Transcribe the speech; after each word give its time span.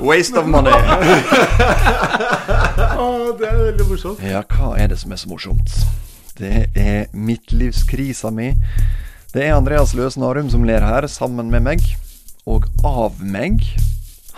Waste 0.00 0.38
of 0.38 0.46
money. 0.46 0.72
oh, 2.98 3.38
det 3.38 3.48
er 3.48 3.58
veldig 3.58 3.88
morsomt. 3.88 4.22
Ja, 4.24 4.40
hva 4.48 4.78
er 4.80 4.88
det 4.88 4.98
som 5.02 5.12
er 5.12 5.16
så 5.20 5.28
morsomt? 5.28 5.74
Det 6.40 6.70
er 6.72 7.12
midtlivskrisa 7.12 8.30
mi. 8.32 8.54
Det 9.34 9.44
er 9.44 9.58
Andreas 9.58 9.92
Løsen 9.94 10.22
Arum 10.24 10.48
som 10.50 10.64
ler 10.64 10.80
her, 10.80 11.06
sammen 11.06 11.50
med 11.52 11.62
meg. 11.68 11.84
Og 12.48 12.64
av 12.86 13.20
meg. 13.20 13.60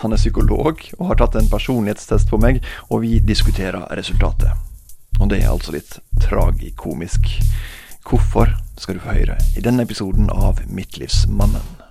Han 0.03 0.11
er 0.11 0.19
psykolog 0.19 0.83
og 0.99 1.07
har 1.07 1.15
tatt 1.21 1.35
en 1.39 1.47
personlighetstest 1.47 2.27
på 2.27 2.37
meg, 2.43 2.59
og 2.91 3.05
vi 3.05 3.23
diskuterer 3.23 3.87
resultatet. 3.95 4.51
Og 5.21 5.31
det 5.31 5.43
er 5.43 5.53
altså 5.53 5.71
litt 5.77 5.95
tragikomisk. 6.19 7.39
Hvorfor 8.03 8.51
skal 8.77 8.95
du 8.95 8.99
få 8.99 9.15
høre 9.19 9.37
i 9.57 9.61
denne 9.61 9.83
episoden 9.83 10.29
av 10.29 10.59
Midtlivsmannen. 10.67 11.83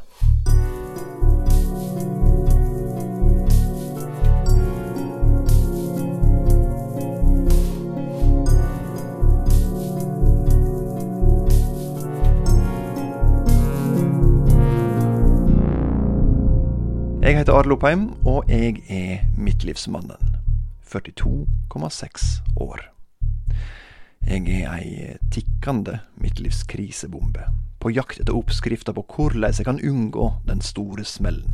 Jeg 17.22 17.38
heter 17.38 17.54
Arild 17.54 17.72
Opheim, 17.72 18.08
og 18.26 18.44
jeg 18.48 18.82
er 18.90 19.18
midtlivsmannen. 19.38 20.36
42,6 20.84 22.42
år. 22.56 23.01
Jeg 24.22 24.46
er 24.62 24.70
ei 24.78 25.16
tikkende 25.34 25.98
midtlivskrisebombe, 26.22 27.48
på 27.82 27.90
jakt 27.90 28.20
etter 28.22 28.36
oppskrifter 28.38 28.94
på 28.94 29.02
hvordan 29.08 29.50
jeg 29.50 29.66
kan 29.66 29.82
unngå 29.82 30.28
den 30.46 30.62
store 30.62 31.04
smellen. 31.04 31.50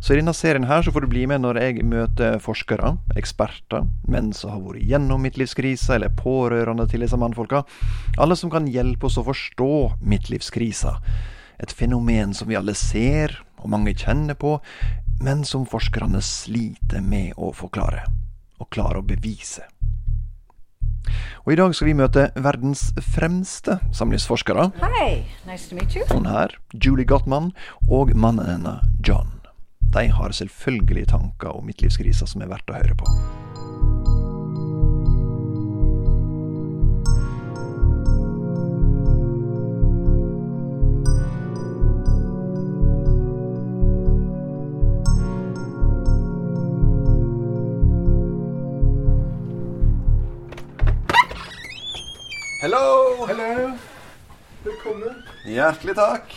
Så 0.00 0.12
i 0.12 0.18
denne 0.18 0.34
serien 0.36 0.66
her 0.68 0.84
så 0.84 0.92
får 0.92 1.04
du 1.04 1.12
bli 1.12 1.24
med 1.26 1.42
når 1.42 1.58
jeg 1.62 1.84
møter 1.88 2.38
forskere, 2.44 2.92
eksperter, 3.18 3.86
menn 4.10 4.30
som 4.36 4.52
har 4.52 4.62
vært 4.66 4.86
gjennom 4.90 5.22
midtlivskrisa, 5.24 5.96
eller 5.96 6.12
pårørende 6.18 6.86
til 6.90 7.04
disse 7.04 7.18
mannfolka. 7.18 7.62
Alle 8.20 8.36
som 8.38 8.52
kan 8.52 8.68
hjelpe 8.68 9.08
oss 9.08 9.18
å 9.20 9.26
forstå 9.26 9.72
midtlivskrisa. 10.04 10.96
Et 11.62 11.72
fenomen 11.72 12.34
som 12.36 12.50
vi 12.50 12.58
alle 12.58 12.76
ser, 12.78 13.38
og 13.62 13.72
mange 13.72 13.94
kjenner 13.96 14.36
på, 14.38 14.58
men 15.22 15.44
som 15.46 15.64
forskerne 15.68 16.20
sliter 16.24 17.02
med 17.02 17.38
å 17.38 17.52
forklare, 17.56 18.04
og 18.60 18.68
klare 18.74 19.00
å 19.00 19.06
bevise. 19.06 19.64
Og 21.44 21.52
I 21.52 21.58
dag 21.60 21.74
skal 21.74 21.90
vi 21.90 21.98
møte 21.98 22.28
verdens 22.36 22.88
fremste 23.14 23.78
samlivsforskere. 23.92 24.70
Hi, 24.82 25.22
nice 25.48 25.70
to 25.70 25.78
meet 25.78 25.96
you. 25.96 26.06
Hun 26.12 26.26
her, 26.30 26.56
Julie 26.74 27.08
Gottman, 27.08 27.52
og 27.90 28.14
mannen 28.16 28.48
hennes, 28.48 28.84
John. 29.06 29.38
De 29.92 30.08
har 30.08 30.32
selvfølgelig 30.32 31.08
tanker 31.12 31.52
om 31.52 31.66
midtlivskrisa 31.68 32.26
som 32.26 32.44
er 32.44 32.52
verdt 32.52 32.72
å 32.72 32.78
høre 32.80 32.96
på. 32.96 33.51
Hello! 52.62 53.26
Hello. 53.26 53.72
Velkommen. 54.62 55.16
Hjertelig 55.50 55.96
takk. 55.98 56.34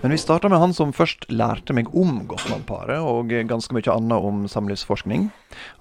Men 0.00 0.10
vi 0.10 0.18
starta 0.18 0.48
med 0.48 0.60
han 0.60 0.72
som 0.76 0.94
først 0.96 1.26
lærte 1.28 1.76
meg 1.76 1.90
om 1.96 2.22
Gottmann-paret, 2.28 3.04
og 3.04 3.28
ganske 3.48 3.76
mye 3.76 3.92
annet 3.92 4.24
om 4.24 4.42
samlivsforskning. 4.48 5.26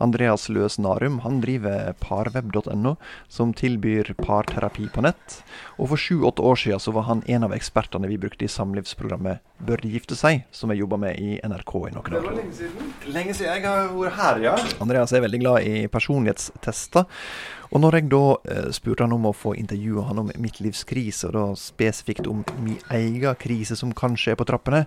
Andreas 0.04 0.50
Løs 0.52 0.76
Narum 0.80 1.22
han 1.24 1.40
driver 1.44 1.96
parweb.no, 2.04 2.94
som 3.32 3.56
tilbyr 3.56 4.12
parterapi 4.20 4.90
på 4.92 5.04
nett. 5.08 5.40
Og 5.80 5.94
for 5.94 6.04
sju-åtte 6.04 6.44
år 6.44 6.60
siden 6.60 6.84
så 6.84 6.92
var 6.96 7.08
han 7.08 7.24
en 7.24 7.48
av 7.48 7.56
ekspertene 7.56 8.12
vi 8.12 8.20
brukte 8.20 8.44
i 8.44 8.52
samlivsprogrammet 8.52 9.40
Bør 9.64 9.80
de 9.80 9.94
gifte 9.94 10.16
seg, 10.20 10.42
som 10.52 10.72
jeg 10.74 10.82
jobba 10.82 10.98
med 11.00 11.20
i 11.24 11.38
NRK 11.40 11.74
i 11.88 11.92
noen 11.96 12.16
år. 12.20 12.32
lenge 12.36 12.56
siden. 12.58 12.94
Lenge 13.16 13.36
siden 13.38 13.54
jeg 13.54 13.64
har 13.64 13.92
vært 13.96 14.18
her, 14.20 14.40
ja. 14.44 14.56
Andreas 14.84 15.16
er 15.16 15.24
veldig 15.24 15.40
glad 15.40 15.68
i 15.68 15.86
personlighetstester. 15.88 17.08
Og 17.74 17.82
når 17.82 17.98
jeg 17.98 18.10
da 18.14 18.24
eh, 18.54 18.72
spurte 18.76 19.08
han 19.08 19.16
om 19.16 19.26
å 19.26 19.34
få 19.34 19.56
intervjue 19.58 20.06
han 20.06 20.22
om 20.22 20.32
mitt 20.42 20.60
livs 20.62 20.84
krise, 20.86 21.32
og 21.32 21.34
da 21.34 21.46
spesifikt 21.58 22.30
om 22.30 22.44
min 22.62 22.78
egen 22.94 23.38
krise 23.42 23.78
som 23.80 23.96
kanskje 23.98 24.36
er 24.36 24.40
på 24.40 24.46
trappene, 24.50 24.86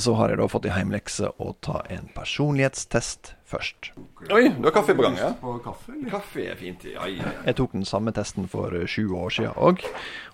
så 0.00 0.14
har 0.16 0.32
jeg 0.32 0.40
da 0.40 0.46
fått 0.48 0.66
i 0.68 0.72
heimlekse 0.72 1.28
å 1.42 1.50
ta 1.60 1.82
en 1.92 2.06
personlighetstest 2.14 3.34
først. 3.52 3.90
Oi, 4.32 4.46
du 4.56 4.64
har 4.64 4.72
kaffe 4.72 4.94
på 4.96 5.04
gang, 5.04 5.18
ja? 5.20 5.34
Kaffe. 5.64 5.98
Kaffe 6.08 6.46
er 6.48 6.56
fint, 6.56 6.86
ja. 6.88 7.04
ja. 7.12 7.34
Jeg 7.44 7.58
tok 7.58 7.76
den 7.76 7.84
samme 7.88 8.14
testen 8.16 8.48
for 8.48 8.72
eh, 8.76 8.88
sju 8.88 9.12
år 9.18 9.36
siden 9.36 9.60
òg. 9.60 9.84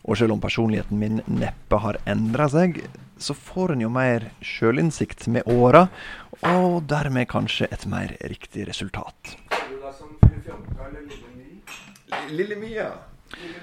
Og 0.06 0.20
selv 0.20 0.36
om 0.36 0.42
personligheten 0.44 1.00
min 1.00 1.22
neppe 1.26 1.82
har 1.82 1.98
endra 2.06 2.46
seg, 2.52 2.84
så 3.18 3.34
får 3.34 3.74
en 3.74 3.82
jo 3.82 3.90
mer 3.90 4.30
sjølinnsikt 4.46 5.26
med 5.34 5.48
åra, 5.50 5.88
og 6.46 6.84
dermed 6.86 7.26
kanskje 7.30 7.66
et 7.74 7.88
mer 7.90 8.14
riktig 8.30 8.68
resultat. 8.70 9.34
Lille 12.30 12.56
Mia. 12.56 12.90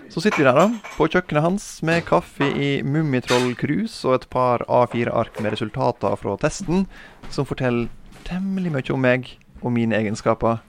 Så 0.09 0.21
sitter 0.21 0.37
vi 0.37 0.45
der, 0.45 0.57
da, 0.57 0.65
på 0.95 1.07
kjøkkenet 1.09 1.43
hans 1.43 1.65
med 1.85 2.03
kaffe 2.05 2.45
i 2.45 2.69
Mummitroll-krus 2.85 3.97
og 4.05 4.19
et 4.19 4.27
par 4.31 4.63
A4-ark 4.69 5.39
med 5.41 5.55
resultater 5.55 6.15
fra 6.21 6.35
testen, 6.41 6.85
som 7.33 7.47
forteller 7.49 7.89
temmelig 8.27 8.73
mye 8.73 8.93
om 8.93 9.01
meg 9.01 9.31
og 9.61 9.73
mine 9.75 9.97
egenskaper. 9.97 10.61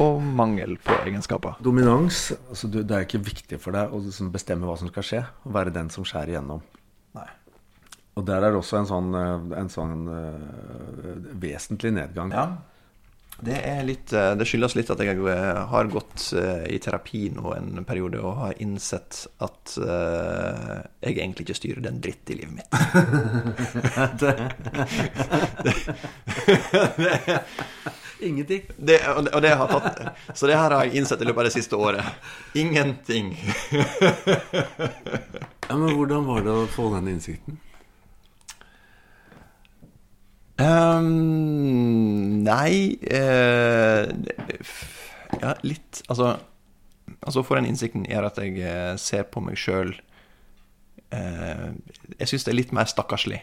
Og 0.00 0.22
mangel 0.24 0.78
på 0.80 0.94
egenskaper. 1.04 1.58
Dominans. 1.60 2.30
Altså, 2.48 2.70
du, 2.70 2.80
det 2.80 2.96
er 2.96 3.04
ikke 3.04 3.20
viktig 3.26 3.58
for 3.60 3.76
deg 3.76 3.92
å 3.92 4.00
liksom 4.00 4.30
bestemme 4.32 4.64
hva 4.64 4.78
som 4.80 4.88
skal 4.88 5.04
skje. 5.04 5.20
Å 5.44 5.52
være 5.52 5.74
den 5.74 5.90
som 5.92 6.06
skjærer 6.08 6.32
igjennom. 6.32 6.62
Nei. 7.18 7.26
Og 8.16 8.24
der 8.28 8.40
er 8.40 8.54
det 8.54 8.62
også 8.62 8.78
en 8.80 8.88
sånn, 8.88 9.10
eh, 9.18 9.50
en 9.60 9.68
sånn 9.72 10.06
eh, 10.08 11.26
vesentlig 11.42 11.92
nedgang. 11.98 12.32
Ja. 12.32 12.46
Det, 13.40 13.84
litt, 13.84 14.12
eh, 14.12 14.34
det 14.38 14.44
skyldes 14.46 14.74
litt 14.78 14.90
at 14.92 15.00
jeg 15.02 15.16
har 15.18 15.84
gått 15.90 16.32
eh, 16.38 16.74
i 16.74 16.78
terapi 16.82 17.30
nå 17.34 17.54
en 17.56 17.84
periode 17.88 18.20
og 18.22 18.36
har 18.38 18.52
innsett 18.62 19.26
at 19.42 19.78
eh, 19.82 20.78
jeg 21.02 21.16
egentlig 21.16 21.42
ikke 21.48 21.58
styrer 21.58 21.82
den 21.82 22.00
dritt 22.04 22.30
i 22.30 22.34
livet 22.38 22.54
mitt. 22.60 22.70
Ingenting. 28.22 28.62
Det, 28.76 29.02
det, 29.02 29.34
og 29.34 29.42
det 29.42 29.50
har 29.58 29.66
tatt, 29.66 30.14
så 30.34 30.46
det 30.46 30.54
her 30.54 30.70
har 30.70 30.84
jeg 30.86 30.94
innsett 31.00 31.22
i 31.24 31.26
løpet 31.26 31.40
av 31.42 31.46
det 31.48 31.56
siste 31.56 31.74
året. 31.74 32.06
Ingenting. 32.54 33.34
Ja, 35.66 35.74
men 35.74 35.90
hvordan 35.96 36.22
var 36.28 36.40
det 36.46 36.52
å 36.54 36.70
få 36.70 36.94
den 36.94 37.08
innsikten? 37.16 37.58
Ehm, 40.60 42.42
nei 42.44 42.98
uh, 43.08 44.04
Ja, 45.40 45.54
litt 45.64 46.02
Altså, 46.12 46.34
altså 47.20 47.44
for 47.46 47.56
den 47.56 47.70
innsikten 47.70 48.04
gjør 48.04 48.28
at 48.28 48.40
jeg 48.42 48.58
eh, 48.60 48.92
ser 49.00 49.24
på 49.32 49.40
meg 49.40 49.56
sjøl 49.56 49.94
Jeg 51.12 52.28
syns 52.28 52.44
det 52.44 52.52
er 52.52 52.58
litt 52.58 52.74
mer 52.76 52.88
stakkarslig 52.88 53.40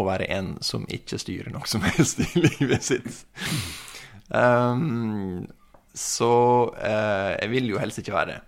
å 0.00 0.04
være 0.06 0.28
en 0.32 0.54
som 0.64 0.86
ikke 0.88 1.18
styrer 1.20 1.52
noe 1.52 1.68
som 1.68 1.82
helst 1.84 2.22
i 2.24 2.28
livet 2.46 2.86
sitt. 2.86 3.24
Um, 4.32 5.44
så 5.92 6.30
uh, 6.72 7.32
jeg 7.34 7.50
vil 7.52 7.68
jo 7.74 7.82
helst 7.82 8.00
ikke 8.00 8.14
være 8.14 8.30
det. 8.32 8.38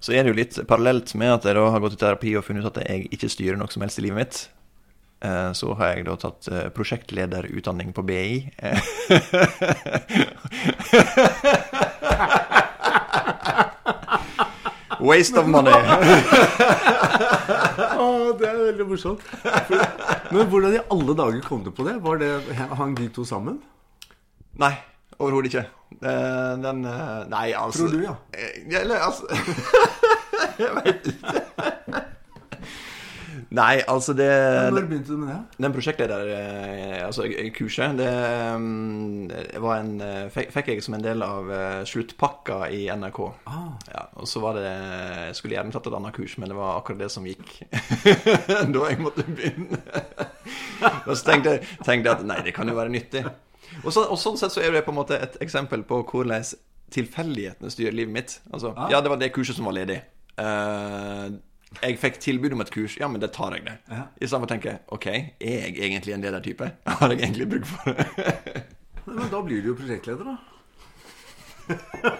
Så 0.00 0.14
er 0.16 0.24
det 0.24 0.32
jo 0.32 0.38
litt 0.38 0.56
parallelt 0.70 1.12
med 1.20 1.34
at 1.34 1.44
jeg 1.44 1.58
da 1.58 1.66
har 1.74 1.84
gått 1.84 1.98
i 1.98 2.00
terapi 2.00 2.32
og 2.38 2.46
funnet 2.46 2.64
ut 2.64 2.72
at 2.72 2.88
jeg 2.88 3.10
ikke 3.12 3.28
styrer 3.28 3.60
noe 3.60 3.68
som 3.72 3.84
helst 3.84 4.00
i 4.00 4.06
livet 4.06 4.22
mitt. 4.22 4.40
Eh, 5.22 5.52
Så 5.52 5.74
har 5.76 5.86
jeg 5.94 6.06
da 6.08 6.16
tatt 6.16 6.48
eh, 6.48 6.68
prosjektlederutdanning 6.74 7.92
på 7.96 8.02
BI. 8.08 8.50
Waste 15.00 15.38
of 15.40 15.46
money. 15.48 15.72
oh, 17.96 18.36
det 18.38 18.48
er 18.48 18.56
veldig 18.60 18.86
morsomt. 18.90 19.20
Men 20.30 20.46
hvordan 20.50 20.74
i 20.76 20.80
alle 20.92 21.14
dager 21.16 21.40
kom 21.46 21.62
du 21.64 21.70
på 21.74 21.84
det? 21.86 21.94
Var 22.04 22.16
det 22.20 22.30
Hang 22.76 22.92
de 22.98 23.08
to 23.14 23.24
sammen? 23.24 23.58
Nei, 24.60 24.74
overhodet 25.18 25.48
ikke. 25.54 25.64
Eh, 26.04 26.52
Den 26.62 26.84
eh, 26.86 27.24
Nei, 27.32 27.46
altså 27.56 27.86
Tror 27.86 27.92
du, 27.96 28.00
ja. 28.04 28.14
Eh, 28.36 28.76
Eller, 28.82 28.98
altså 29.08 29.24
Jeg 30.60 30.70
vet 30.84 31.06
ikke. 31.14 31.39
Nei, 33.50 33.80
altså 33.90 34.14
det 34.14 34.28
Når 34.70 34.84
begynte 34.86 35.10
du 35.10 35.18
med 35.18 35.30
det? 35.32 35.38
Den 35.64 35.72
prosjektleder, 35.74 36.28
eh, 36.36 37.00
altså 37.02 37.24
kurset, 37.56 37.96
det, 37.98 38.10
mm, 38.62 39.32
var 39.64 39.80
en 39.80 39.90
eh, 40.06 40.28
fikk, 40.30 40.70
jeg 40.70 40.84
som 40.86 40.94
en 40.94 41.02
del 41.02 41.24
av 41.26 41.50
eh, 41.50 41.80
sluttpakka 41.90 42.60
i 42.70 42.84
NRK. 42.94 43.18
Ah. 43.50 43.72
Ja, 43.90 44.04
og 44.14 44.30
så 44.30 44.42
var 44.44 44.54
det 44.60 44.68
Jeg 44.70 45.34
skulle 45.40 45.58
gjerne 45.58 45.74
tatt 45.74 45.90
et 45.90 45.98
annet 45.98 46.14
kurs, 46.14 46.38
men 46.38 46.52
det 46.52 46.60
var 46.60 46.78
akkurat 46.78 47.02
det 47.02 47.10
som 47.10 47.26
gikk 47.26 47.56
da 48.76 48.86
jeg 48.86 49.02
måtte 49.02 49.26
begynne. 49.26 49.82
og 51.08 51.12
så 51.16 51.20
tenkte 51.32 51.56
jeg, 51.56 51.66
tenkte 51.82 52.14
at 52.14 52.26
nei, 52.30 52.38
det 52.46 52.54
kan 52.54 52.70
jo 52.70 52.78
være 52.78 52.94
nyttig. 52.94 53.26
Og, 53.82 53.90
så, 53.90 54.06
og 54.06 54.18
sånn 54.18 54.38
sett 54.38 54.54
så 54.54 54.62
er 54.62 54.74
det 54.74 54.86
på 54.86 54.94
en 54.94 55.00
måte 55.02 55.18
et 55.18 55.38
eksempel 55.42 55.82
på 55.86 56.04
hvordan 56.06 56.46
tilfeldighetene 56.94 57.70
styrer 57.70 57.94
livet 57.98 58.14
mitt. 58.14 58.38
Altså, 58.54 58.72
Ah. 58.76 58.90
ja, 58.94 59.02
det 59.02 59.10
var 59.10 59.18
det 59.18 59.32
kurset 59.34 59.58
som 59.58 59.66
var 59.66 59.74
ledig. 59.78 60.00
Eh, 60.38 61.26
jeg 61.82 61.98
fikk 62.02 62.18
tilbud 62.20 62.52
om 62.56 62.60
et 62.64 62.70
kurs, 62.74 62.96
ja, 63.00 63.06
men 63.08 63.20
det 63.22 63.30
tar 63.36 63.54
jeg 63.56 63.64
det. 63.68 63.76
Ja. 63.88 64.02
I 64.18 64.26
stedet 64.26 64.40
for 64.42 64.48
å 64.48 64.52
tenke 64.54 64.72
ok, 64.96 65.06
er 65.10 65.66
jeg 65.68 65.76
egentlig 65.78 66.14
en 66.16 66.24
ledertype? 66.26 66.70
Har 67.00 67.14
jeg 67.14 67.20
egentlig 67.22 67.46
bruk 67.52 67.66
for 67.70 67.94
det? 67.98 68.64
Men 69.06 69.30
da 69.32 69.40
blir 69.46 69.62
du 69.62 69.68
jo 69.72 69.76
prosjektleder, 69.78 70.24
da. 70.24 70.36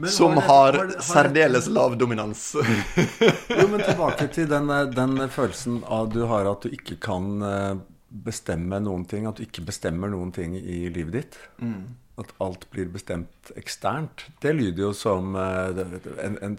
Men 0.00 0.08
Som 0.10 0.34
det- 0.34 0.40
har 0.46 0.72
har 0.72 0.88
særdeles 1.04 1.66
lav 1.68 1.96
dominans. 1.98 2.54
Jo, 3.50 3.66
men 3.68 3.80
tilbake 3.84 4.28
til 4.32 4.46
den, 4.48 4.70
den 4.96 5.28
følelsen 5.28 5.82
av 5.84 6.08
du 6.14 6.22
har 6.30 6.48
at 6.48 6.62
du 6.64 6.70
ikke 6.72 6.96
kan 7.04 7.42
eh, 7.44 7.74
bestemme 8.08 8.78
noen 8.80 9.04
ting. 9.04 9.26
At 9.28 9.36
du 9.36 9.44
ikke 9.44 9.64
bestemmer 9.68 10.08
noen 10.08 10.32
ting 10.32 10.54
i 10.56 10.88
livet 10.88 11.12
ditt. 11.18 11.36
At 12.20 12.32
alt 12.42 12.66
blir 12.72 12.90
bestemt 12.92 13.52
eksternt. 13.56 14.26
Det 14.42 14.52
lyder 14.56 14.88
jo 14.88 14.92
som 14.96 15.36
eh, 15.38 15.84
en, 16.26 16.38
en, 16.44 16.56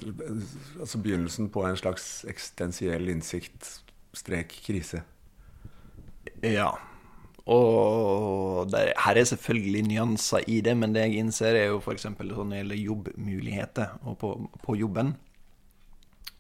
altså 0.80 1.02
begynnelsen 1.02 1.52
på 1.54 1.66
en 1.68 1.78
slags 1.78 2.24
eksistensiell 2.30 3.12
innsikt 3.14 3.76
strek 4.18 4.56
krise. 4.66 5.04
Ja. 6.44 6.72
Og 7.52 8.70
der, 8.72 8.92
her 9.06 9.18
er 9.18 9.28
selvfølgelig 9.28 9.84
nyanser 9.90 10.46
i 10.48 10.62
det, 10.62 10.76
men 10.78 10.94
det 10.94 11.08
jeg 11.08 11.24
innser, 11.24 11.58
er 11.58 11.72
jo 11.72 11.82
f.eks. 11.82 12.06
sånn 12.06 12.18
når 12.18 12.44
det 12.52 12.62
gjelder 12.62 12.82
jobbmuligheter. 12.82 13.96
Og 14.06 14.18
på, 14.22 14.34
på 14.62 14.78
jobben 14.80 15.16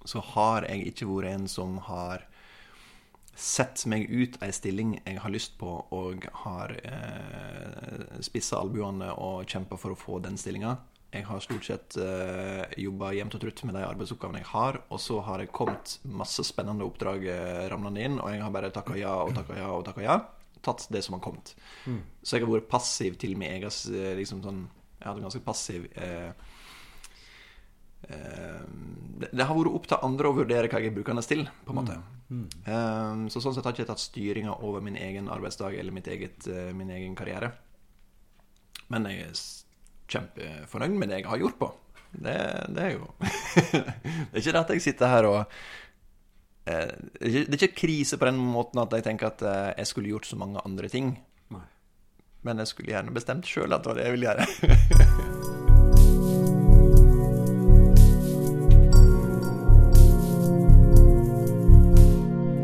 så 0.05 0.21
har 0.33 0.65
jeg 0.69 0.91
ikke 0.91 1.09
vært 1.09 1.35
en 1.35 1.47
som 1.51 1.77
har 1.85 2.25
sett 3.35 3.85
meg 3.89 4.09
ut 4.11 4.37
ei 4.43 4.51
stilling 4.53 4.95
jeg 4.99 5.19
har 5.23 5.33
lyst 5.33 5.57
på, 5.59 5.73
og 5.95 6.25
har 6.43 6.73
eh, 6.83 8.17
spissa 8.23 8.59
albuene 8.61 9.11
og 9.15 9.45
kjempa 9.49 9.79
for 9.79 9.95
å 9.95 9.99
få 9.99 10.19
den 10.23 10.37
stillinga. 10.39 10.77
Jeg 11.11 11.25
har 11.27 11.41
stort 11.43 11.65
sett 11.67 11.97
eh, 11.99 12.61
jobba 12.79 13.09
jevnt 13.17 13.35
og 13.35 13.41
trutt 13.43 13.63
med 13.67 13.75
de 13.75 13.83
arbeidsoppgavene 13.83 14.43
jeg 14.43 14.51
har, 14.53 14.79
og 14.87 15.01
så 15.03 15.19
har 15.27 15.41
det 15.41 15.49
kommet 15.51 15.97
masse 16.07 16.45
spennende 16.47 16.87
oppdrag 16.87 17.25
eh, 17.27 17.65
ramlende 17.71 18.05
inn, 18.05 18.19
og 18.21 18.31
jeg 18.31 18.43
har 18.43 18.53
bare 18.55 18.71
takka 18.71 18.95
ja 18.99 19.17
og 19.25 19.33
takka 19.35 19.57
ja 19.59 19.71
og 19.75 19.83
takka 19.87 20.05
ja. 20.05 20.19
Tatt 20.61 20.85
det 20.93 21.01
som 21.01 21.15
har 21.17 21.23
kommet. 21.25 21.55
Så 22.21 22.37
jeg 22.37 22.45
har 22.45 22.51
vært 22.51 22.69
passiv 22.69 23.15
til 23.17 23.33
min 23.33 23.49
egen 23.49 23.71
eh, 23.97 24.11
liksom 24.19 24.43
sånn 24.45 24.59
Jeg 24.99 25.07
hadde 25.07 25.17
en 25.23 25.25
ganske 25.25 25.41
passiv 25.41 25.87
eh, 25.97 26.29
det, 28.07 29.29
det 29.31 29.45
har 29.45 29.55
vært 29.55 29.75
opp 29.77 29.87
til 29.87 30.05
andre 30.07 30.29
å 30.29 30.35
vurdere 30.35 30.69
hva 30.71 30.81
jeg 30.81 30.91
er 30.91 30.95
brukende 30.95 31.23
til, 31.25 31.45
på 31.65 31.73
en 31.73 31.79
måte. 31.81 31.97
Eh, 32.31 33.27
så 33.33 33.43
sånn 33.43 33.55
sett 33.55 33.65
har 33.67 33.75
jeg 33.75 33.83
ikke 33.83 33.91
tatt 33.91 34.03
styringa 34.03 34.55
over 34.65 34.83
min 34.83 34.97
egen 34.99 35.29
arbeidsdag 35.31 35.77
eller 35.79 35.95
mitt 35.95 36.07
eget, 36.11 36.47
eh, 36.47 36.71
min 36.75 36.91
egen 36.93 37.15
karriere. 37.17 37.51
Men 38.91 39.07
jeg 39.07 39.27
er 39.27 39.43
kjempefornøyd 40.11 40.97
med 40.97 41.11
det 41.11 41.21
jeg 41.21 41.29
har 41.31 41.43
gjort 41.43 41.59
på. 41.59 41.71
Det, 42.11 42.35
det 42.75 42.81
er 42.83 42.89
jo 42.97 43.05
Det 43.71 44.33
er 44.35 44.41
ikke 44.41 44.51
det 44.51 44.59
at 44.59 44.71
jeg 44.73 44.81
sitter 44.83 45.07
her 45.13 45.27
og 45.29 45.37
eh, 46.67 46.89
det, 46.91 47.21
er 47.21 47.29
ikke, 47.29 47.45
det 47.45 47.55
er 47.55 47.61
ikke 47.61 47.81
krise 47.85 48.19
på 48.19 48.27
den 48.27 48.41
måten 48.51 48.83
at 48.83 48.97
jeg 48.97 49.07
tenker 49.07 49.31
at 49.31 49.43
eh, 49.47 49.73
jeg 49.79 49.91
skulle 49.93 50.11
gjort 50.11 50.27
så 50.27 50.39
mange 50.39 50.63
andre 50.65 50.91
ting. 50.91 51.13
Nei. 51.55 51.67
Men 52.47 52.63
jeg 52.63 52.73
skulle 52.73 52.95
gjerne 52.95 53.15
bestemt 53.15 53.47
sjøl 53.47 53.71
at 53.71 53.85
det 53.85 53.93
var 53.93 54.01
det 54.01 54.09
jeg 54.09 54.17
ville 54.17 54.33
gjøre. 54.33 55.29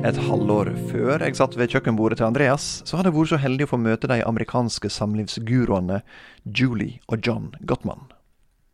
Et 0.08 0.16
halvår 0.24 0.70
før 0.88 1.20
jeg 1.20 1.36
satt 1.36 1.58
ved 1.60 1.74
kjøkkenbordet 1.74 2.22
til 2.22 2.30
Andreas, 2.30 2.68
så 2.88 2.96
hadde 2.96 3.10
jeg 3.12 3.18
vært 3.18 3.32
så 3.34 3.40
heldig 3.44 3.66
å 3.66 3.72
få 3.74 3.80
møte 3.84 4.08
de 4.08 4.22
amerikanske 4.24 4.92
samlivsguruene 4.96 5.98
Julie 6.48 7.02
og 7.12 7.28
John 7.28 7.50
Gottman. 7.68 8.06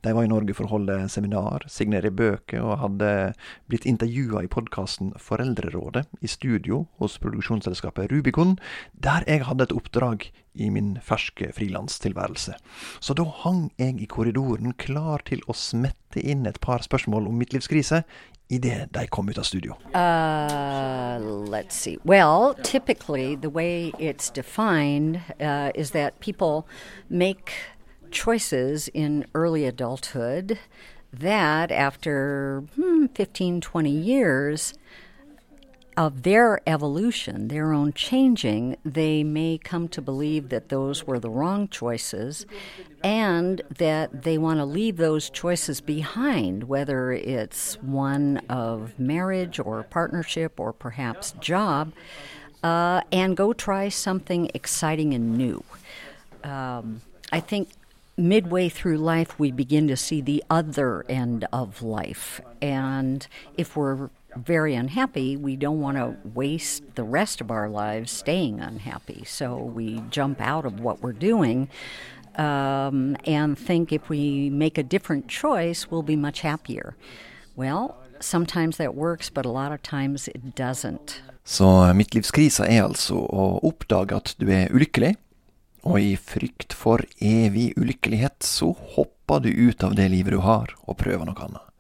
De 0.05 0.11
var 0.13 0.27
i 0.27 0.29
Norge 0.29 0.53
for 0.53 0.67
å 0.67 0.73
holde 0.75 0.97
seminar, 1.09 1.63
signere 1.71 2.11
bøker 2.13 2.61
og 2.61 2.81
hadde 2.83 3.09
blitt 3.71 3.87
intervjua 3.89 4.43
i 4.43 4.51
podkasten 4.51 5.13
Foreldrerådet 5.17 6.03
i 6.21 6.29
studio 6.29 6.83
hos 7.01 7.15
produksjonsselskapet 7.23 8.11
Rubicon, 8.11 8.57
der 8.93 9.25
jeg 9.25 9.47
hadde 9.47 9.69
et 9.69 9.73
oppdrag 9.73 10.27
i 10.53 10.67
min 10.69 10.97
ferske 11.01 11.49
frilanstilværelse. 11.55 12.59
Så 13.01 13.15
da 13.17 13.25
hang 13.41 13.71
jeg 13.81 14.03
i 14.03 14.09
korridoren 14.11 14.75
klar 14.77 15.23
til 15.25 15.41
å 15.47 15.57
smette 15.57 16.21
inn 16.21 16.45
et 16.45 16.61
par 16.61 16.83
spørsmål 16.85 17.31
om 17.31 17.39
midtlivskrise 17.41 18.03
idet 18.49 18.91
de 18.93 19.07
kom 19.07 19.29
ut 19.29 19.37
av 19.37 19.43
studio. 19.43 19.77
Uh, 19.93 21.19
let's 21.49 21.75
see. 21.75 21.97
Well, 22.05 22.55
typically, 22.63 23.35
the 23.35 23.49
way 23.49 23.91
it's 23.99 24.29
defined 24.29 25.21
uh, 25.39 25.71
is 25.75 25.91
that 25.91 26.19
people 26.19 26.67
make 27.09 27.53
choices 28.11 28.89
in 28.93 29.25
early 29.33 29.65
adulthood 29.65 30.59
that 31.11 31.71
after 31.71 32.63
hmm, 32.75 33.05
15, 33.15 33.61
20 33.61 33.89
years 33.89 34.73
of 35.95 36.23
their 36.23 36.59
evolution, 36.67 37.47
their 37.47 37.73
own 37.73 37.93
changing, 37.93 38.77
they 38.83 39.23
may 39.23 39.57
come 39.57 39.87
to 39.89 40.01
believe 40.01 40.49
that 40.49 40.69
those 40.69 41.05
were 41.05 41.19
the 41.19 41.29
wrong 41.29 41.67
choices 41.67 42.45
and 43.03 43.61
that 43.77 44.23
they 44.23 44.37
want 44.37 44.59
to 44.59 44.65
leave 44.65 44.97
those 44.97 45.29
choices 45.29 45.81
behind, 45.81 46.63
whether 46.63 47.11
it's 47.11 47.75
one 47.81 48.37
of 48.49 48.97
marriage 48.97 49.59
or 49.59 49.83
partnership 49.83 50.59
or 50.59 50.71
perhaps 50.71 51.33
job, 51.39 51.91
uh, 52.63 53.01
and 53.11 53.35
go 53.35 53.51
try 53.53 53.89
something 53.89 54.49
exciting 54.53 55.13
and 55.13 55.37
new. 55.37 55.63
Um, 56.43 57.01
I 57.31 57.39
think 57.39 57.69
midway 58.15 58.69
through 58.69 58.97
life, 58.97 59.37
we 59.39 59.51
begin 59.51 59.87
to 59.87 59.97
see 59.97 60.21
the 60.21 60.43
other 60.49 61.05
end 61.09 61.45
of 61.51 61.81
life. 61.81 62.39
And 62.61 63.27
if 63.57 63.75
we're 63.75 64.09
very 64.35 64.75
unhappy, 64.75 65.37
we 65.37 65.55
don't 65.55 65.79
want 65.79 65.97
to 65.97 66.15
waste 66.33 66.95
the 66.95 67.03
rest 67.03 67.41
of 67.41 67.51
our 67.51 67.69
lives 67.69 68.11
staying 68.11 68.59
unhappy. 68.59 69.23
So 69.25 69.57
we 69.57 70.01
jump 70.09 70.41
out 70.41 70.65
of 70.65 70.79
what 70.79 71.01
we're 71.01 71.13
doing 71.13 71.69
um, 72.35 73.15
and 73.25 73.57
think 73.57 73.91
if 73.91 74.09
we 74.09 74.49
make 74.49 74.77
a 74.77 74.83
different 74.83 75.27
choice, 75.27 75.89
we'll 75.89 76.03
be 76.03 76.15
much 76.15 76.41
happier. 76.41 76.95
Well, 77.55 77.97
sometimes 78.19 78.77
that 78.77 78.95
works, 78.95 79.29
but 79.29 79.45
a 79.45 79.49
lot 79.49 79.71
of 79.71 79.81
times 79.81 80.27
it 80.27 80.55
doesn't. 80.55 81.21
Så 81.45 81.67
midtlivskrisa 81.93 82.65
er 82.71 82.85
altså 82.85 83.17
å 83.19 83.59
oppdage 83.67 84.15
at 84.15 84.31
du 84.39 84.47
er 84.47 84.71
ulykkelig, 84.71 85.17
og 85.83 85.99
i 85.99 86.13
frykt 86.15 86.71
for 86.71 87.03
evig 87.19 87.73
ulykkelighet 87.75 88.47
så 88.47 88.69
hopper 88.95 89.43
du 89.43 89.49
ut 89.51 89.83
av 89.83 89.97
det 89.99 90.07
livet 90.13 90.37
du 90.37 90.39
har, 90.39 90.71
og 90.87 90.97
prøver 91.03 91.27
noe 91.27 91.43
annet. 91.43 91.72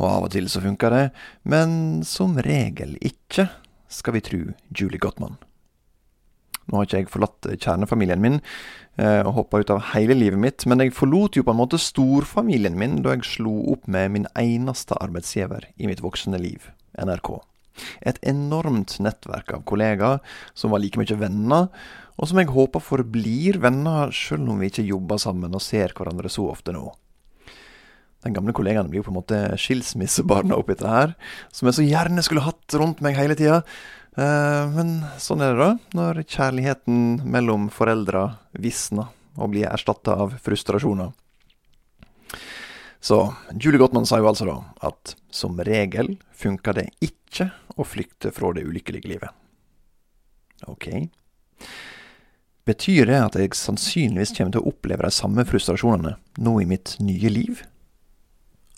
Og 0.00 0.06
av 0.08 0.26
og 0.26 0.32
til 0.32 0.48
så 0.48 0.62
funker 0.64 0.94
det, 0.94 1.04
men 1.44 2.00
som 2.08 2.38
regel 2.40 2.96
ikke, 3.04 3.50
skal 3.90 4.16
vi 4.16 4.24
tru 4.24 4.40
Julie 4.72 5.00
Gottman. 5.02 5.36
Nå 6.70 6.78
har 6.78 6.86
ikke 6.86 7.00
jeg 7.00 7.10
forlatt 7.10 7.48
kjernefamilien 7.58 8.22
min 8.22 8.38
eh, 8.38 9.20
og 9.26 9.34
hoppa 9.40 9.60
ut 9.60 9.72
av 9.74 9.82
hele 9.90 10.14
livet 10.14 10.38
mitt, 10.40 10.66
men 10.70 10.84
jeg 10.84 10.94
forlot 10.94 11.36
jo 11.36 11.44
på 11.46 11.52
en 11.52 11.58
måte 11.58 11.80
storfamilien 11.82 12.78
min 12.78 13.00
da 13.04 13.16
jeg 13.16 13.26
slo 13.26 13.56
opp 13.74 13.90
med 13.90 14.14
min 14.14 14.28
eneste 14.38 14.94
arbeidsgiver 15.02 15.66
i 15.76 15.90
mitt 15.90 16.02
voksne 16.04 16.38
liv, 16.40 16.70
NRK. 16.94 17.34
Et 18.06 18.22
enormt 18.30 18.96
nettverk 19.02 19.50
av 19.56 19.66
kollegaer 19.66 20.22
som 20.54 20.72
var 20.72 20.84
like 20.84 21.00
mye 21.00 21.18
venner, 21.18 21.68
og 22.20 22.30
som 22.30 22.38
jeg 22.38 22.52
håper 22.54 22.84
forblir 22.84 23.58
venner 23.62 24.14
selv 24.14 24.52
om 24.52 24.62
vi 24.62 24.70
ikke 24.70 24.86
jobber 24.86 25.20
sammen 25.22 25.56
og 25.56 25.64
ser 25.64 25.96
hverandre 25.96 26.30
så 26.30 26.46
ofte 26.52 26.76
nå. 26.76 26.86
Den 28.24 28.34
gamle 28.36 28.52
kollegaen 28.56 28.90
blir 28.90 29.00
jo 29.00 29.06
på 29.08 29.14
en 29.14 29.20
måte 29.20 29.38
skilsmissebarna 29.60 30.58
oppi 30.58 30.74
dette 30.74 30.90
her, 30.90 31.14
som 31.54 31.70
jeg 31.70 31.78
så 31.78 31.86
gjerne 31.86 32.24
skulle 32.24 32.44
hatt 32.44 32.76
rundt 32.76 33.00
meg 33.04 33.16
hele 33.16 33.36
tida. 33.38 33.62
Eh, 34.18 34.64
men 34.74 34.98
sånn 35.22 35.40
er 35.44 35.54
det 35.54 35.62
da, 35.62 35.70
når 35.96 36.22
kjærligheten 36.26 37.22
mellom 37.24 37.70
foreldra 37.72 38.26
visner 38.52 39.08
og 39.40 39.54
blir 39.54 39.70
erstatta 39.70 40.18
av 40.20 40.36
frustrasjoner. 40.44 41.14
Så 43.00 43.22
Julie 43.56 43.80
Gottman 43.80 44.04
sa 44.04 44.18
jo 44.20 44.28
altså 44.28 44.44
da 44.50 44.58
at 44.90 45.14
som 45.32 45.56
regel 45.64 46.18
funker 46.36 46.76
det 46.76 46.90
ikke 47.00 47.48
å 47.80 47.86
flykte 47.88 48.32
fra 48.36 48.52
det 48.52 48.66
ulykkelige 48.68 49.08
livet. 49.08 49.32
Ok. 50.68 51.08
Betyr 52.68 53.08
det 53.08 53.20
at 53.22 53.38
jeg 53.40 53.56
sannsynligvis 53.56 54.34
kommer 54.36 54.52
til 54.52 54.60
å 54.60 54.74
oppleve 54.74 55.06
de 55.06 55.14
samme 55.16 55.46
frustrasjonene 55.48 56.18
nå 56.44 56.58
i 56.60 56.68
mitt 56.68 56.98
nye 57.00 57.32
liv? 57.32 57.62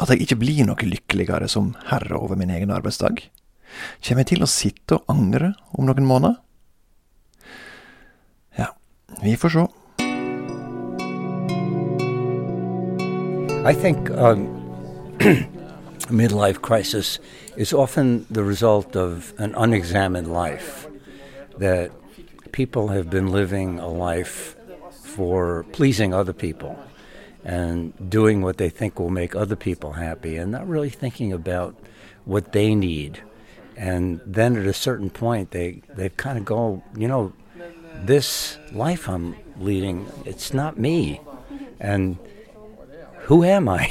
At 0.00 0.10
jeg 0.10 0.24
ikke 0.24 0.40
blir 0.40 0.64
noe 0.66 0.88
lykkeligere 0.88 1.48
som 1.50 1.74
herre 1.90 2.16
over 2.18 2.38
min 2.38 2.50
egen 2.50 2.72
arbeidsdag? 2.74 3.20
Kommer 4.04 4.24
jeg 4.24 4.32
til 4.34 4.44
å 4.44 4.50
sitte 4.50 4.98
og 4.98 5.12
angre 5.12 5.52
om 5.76 5.86
noen 5.88 6.08
måneder? 6.08 6.38
Ja, 8.58 8.72
vi 9.22 9.36
får 9.36 9.56
se. 9.56 9.66
I 13.62 13.72
think 13.72 14.10
um, 14.10 14.48
midlife 16.10 16.60
crisis 16.60 17.20
is 17.56 17.72
often 17.72 18.26
the 18.28 18.42
result 18.42 18.96
of 18.96 19.32
an 19.38 19.54
unexamined 19.54 20.26
life. 20.32 20.88
That 21.58 21.92
people 22.50 22.88
have 22.88 23.08
been 23.08 23.30
living 23.30 23.78
a 23.78 23.88
life 23.88 24.56
for 24.90 25.64
pleasing 25.72 26.12
other 26.12 26.32
people 26.32 26.76
and 27.44 27.92
doing 28.10 28.42
what 28.42 28.58
they 28.58 28.68
think 28.68 28.98
will 28.98 29.10
make 29.10 29.34
other 29.34 29.56
people 29.56 29.92
happy 29.92 30.36
and 30.36 30.52
not 30.52 30.66
really 30.66 30.90
thinking 30.90 31.32
about 31.32 31.74
what 32.24 32.52
they 32.52 32.74
need. 32.74 33.22
And 33.76 34.20
then 34.24 34.56
at 34.56 34.66
a 34.66 34.72
certain 34.72 35.10
point, 35.10 35.50
they, 35.50 35.82
they 35.94 36.08
kind 36.10 36.38
of 36.38 36.44
go, 36.44 36.82
you 36.96 37.08
know, 37.08 37.32
this 37.94 38.58
life 38.72 39.08
I'm 39.08 39.36
leading, 39.58 40.06
it's 40.24 40.52
not 40.52 40.78
me. 40.78 41.20
And 41.80 42.18
who 43.22 43.44
am 43.44 43.68
I? 43.68 43.90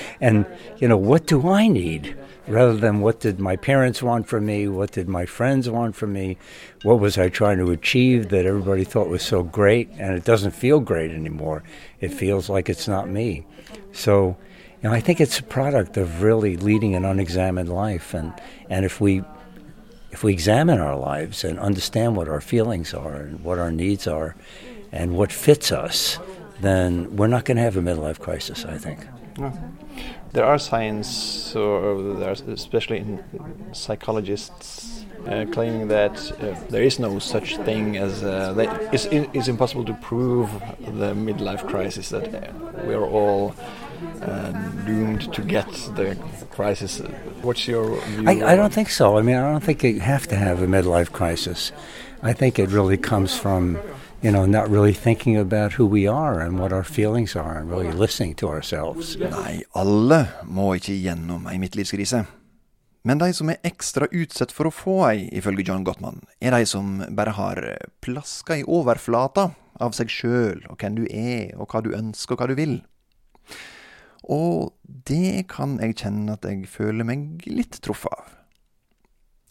and, 0.20 0.46
you 0.78 0.88
know, 0.88 0.96
what 0.96 1.26
do 1.26 1.48
I 1.48 1.68
need? 1.68 2.16
Rather 2.46 2.76
than 2.76 3.00
what 3.00 3.20
did 3.20 3.40
my 3.40 3.56
parents 3.56 4.02
want 4.02 4.26
from 4.28 4.46
me? 4.46 4.68
What 4.68 4.92
did 4.92 5.08
my 5.08 5.24
friends 5.24 5.68
want 5.68 5.96
from 5.96 6.12
me? 6.12 6.36
What 6.82 7.00
was 7.00 7.16
I 7.16 7.30
trying 7.30 7.58
to 7.58 7.70
achieve 7.70 8.28
that 8.28 8.44
everybody 8.44 8.84
thought 8.84 9.08
was 9.08 9.22
so 9.22 9.42
great? 9.42 9.88
And 9.98 10.14
it 10.14 10.24
doesn't 10.24 10.50
feel 10.50 10.80
great 10.80 11.10
anymore. 11.10 11.62
It 12.00 12.12
feels 12.12 12.50
like 12.50 12.68
it's 12.68 12.86
not 12.86 13.08
me. 13.08 13.46
So, 13.92 14.36
you 14.82 14.88
know, 14.88 14.92
I 14.92 15.00
think 15.00 15.20
it's 15.20 15.38
a 15.38 15.42
product 15.42 15.96
of 15.96 16.22
really 16.22 16.58
leading 16.58 16.94
an 16.94 17.06
unexamined 17.06 17.70
life. 17.70 18.12
And, 18.12 18.34
and 18.68 18.84
if 18.84 19.00
we 19.00 19.22
if 20.14 20.22
we 20.22 20.32
examine 20.32 20.78
our 20.78 20.96
lives 20.96 21.42
and 21.42 21.58
understand 21.58 22.14
what 22.14 22.28
our 22.28 22.40
feelings 22.40 22.94
are 22.94 23.16
and 23.16 23.42
what 23.42 23.58
our 23.58 23.72
needs 23.72 24.06
are 24.06 24.36
and 24.92 25.16
what 25.16 25.32
fits 25.32 25.72
us, 25.72 26.20
then 26.60 27.16
we're 27.16 27.26
not 27.26 27.44
going 27.44 27.56
to 27.56 27.62
have 27.62 27.76
a 27.76 27.82
midlife 27.82 28.18
crisis, 28.18 28.64
I 28.64 28.78
think. 28.78 29.06
Yeah. 29.38 29.52
There 30.32 30.44
are 30.44 30.58
signs, 30.58 31.54
or 31.54 32.14
there 32.14 32.30
are 32.30 32.52
especially 32.52 32.98
in 32.98 33.22
psychologists, 33.72 35.04
uh, 35.26 35.46
claiming 35.52 35.88
that 35.88 36.16
uh, 36.32 36.58
there 36.70 36.82
is 36.82 36.98
no 36.98 37.18
such 37.18 37.56
thing 37.58 37.96
as 37.96 38.22
uh, 38.22 38.52
that 38.54 38.94
it's, 38.94 39.06
it's 39.06 39.48
impossible 39.48 39.84
to 39.84 39.94
prove 39.94 40.50
the 40.80 41.14
midlife 41.14 41.66
crisis 41.68 42.08
that 42.10 42.34
uh, 42.34 42.52
we 42.86 42.94
are 42.94 43.06
all 43.06 43.54
uh, 44.22 44.52
doomed 44.84 45.32
to 45.32 45.42
get 45.42 45.70
the 45.94 46.16
crisis. 46.50 46.98
What's 47.42 47.66
your 47.66 48.00
view? 48.00 48.28
I, 48.28 48.52
I 48.52 48.56
don't 48.56 48.72
think 48.72 48.90
so. 48.90 49.16
I 49.16 49.22
mean, 49.22 49.36
I 49.36 49.50
don't 49.50 49.62
think 49.62 49.82
you 49.82 50.00
have 50.00 50.26
to 50.28 50.36
have 50.36 50.62
a 50.62 50.66
midlife 50.66 51.12
crisis. 51.12 51.72
I 52.22 52.32
think 52.32 52.58
it 52.58 52.70
really 52.70 52.96
comes 52.96 53.38
from 53.38 53.78
you 54.24 54.30
know, 54.30 54.46
not 54.46 54.70
really 54.70 54.94
thinking 54.94 55.36
about 55.36 55.74
who 55.74 55.84
we 55.84 56.06
are 56.06 56.40
and 56.40 56.58
what 56.58 56.72
our 56.72 56.82
feelings 56.82 57.36
are, 57.36 57.58
and 57.58 57.70
really 57.70 57.92
listening 57.92 58.34
to 58.34 58.48
ourselves. 58.48 59.18
Nei, 59.20 59.60
alle 59.76 60.22
må 60.48 60.70
ikke 60.78 60.96
gjennom 60.96 61.44
ei 61.52 61.58
midtlivskrise. 61.60 62.22
Men 63.04 63.20
de 63.20 63.28
som 63.36 63.50
er 63.52 63.60
ekstra 63.68 64.08
utsatt 64.08 64.54
for 64.56 64.70
å 64.70 64.72
få 64.72 64.94
ei, 65.10 65.26
ifølge 65.36 65.66
John 65.68 65.84
Gottman, 65.84 66.22
er 66.40 66.56
de 66.56 66.64
som 66.64 67.02
bare 67.12 67.34
har 67.36 67.60
plaska 68.00 68.56
i 68.62 68.64
overflata 68.64 69.50
av 69.84 69.92
seg 69.92 70.08
sjøl 70.08 70.64
og 70.70 70.80
hvem 70.80 70.96
du 71.02 71.04
er, 71.10 71.52
og 71.60 71.68
hva 71.68 71.84
du 71.84 71.92
ønsker 71.92 72.32
og 72.32 72.40
hva 72.40 72.48
du 72.48 72.56
vil. 72.56 72.78
Og 74.24 74.72
det 75.04 75.50
kan 75.52 75.76
jeg 75.84 75.98
kjenne 76.00 76.38
at 76.38 76.48
jeg 76.48 76.64
føler 76.72 77.04
meg 77.04 77.44
litt 77.44 77.76
truffet 77.84 78.16
av. 78.16 78.32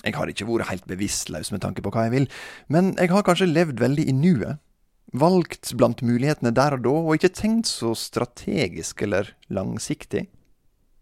Jeg 0.03 0.17
har 0.17 0.27
ikke 0.27 0.49
vært 0.49 0.67
helt 0.67 0.89
bevisstløs 0.89 1.53
med 1.53 1.61
tanke 1.63 1.85
på 1.85 1.93
hva 1.93 2.09
jeg 2.09 2.17
vil, 2.17 2.29
men 2.73 2.91
jeg 2.97 3.13
har 3.13 3.23
kanskje 3.23 3.53
levd 3.53 3.79
veldig 3.79 4.09
i 4.09 4.15
nuet. 4.17 4.62
Valgt 5.11 5.73
blant 5.77 6.01
mulighetene 6.05 6.53
der 6.55 6.77
og 6.77 6.85
da, 6.85 6.93
og 6.93 7.17
ikke 7.17 7.33
tenkt 7.35 7.69
så 7.69 7.91
strategisk 7.97 9.03
eller 9.05 9.33
langsiktig. 9.53 10.27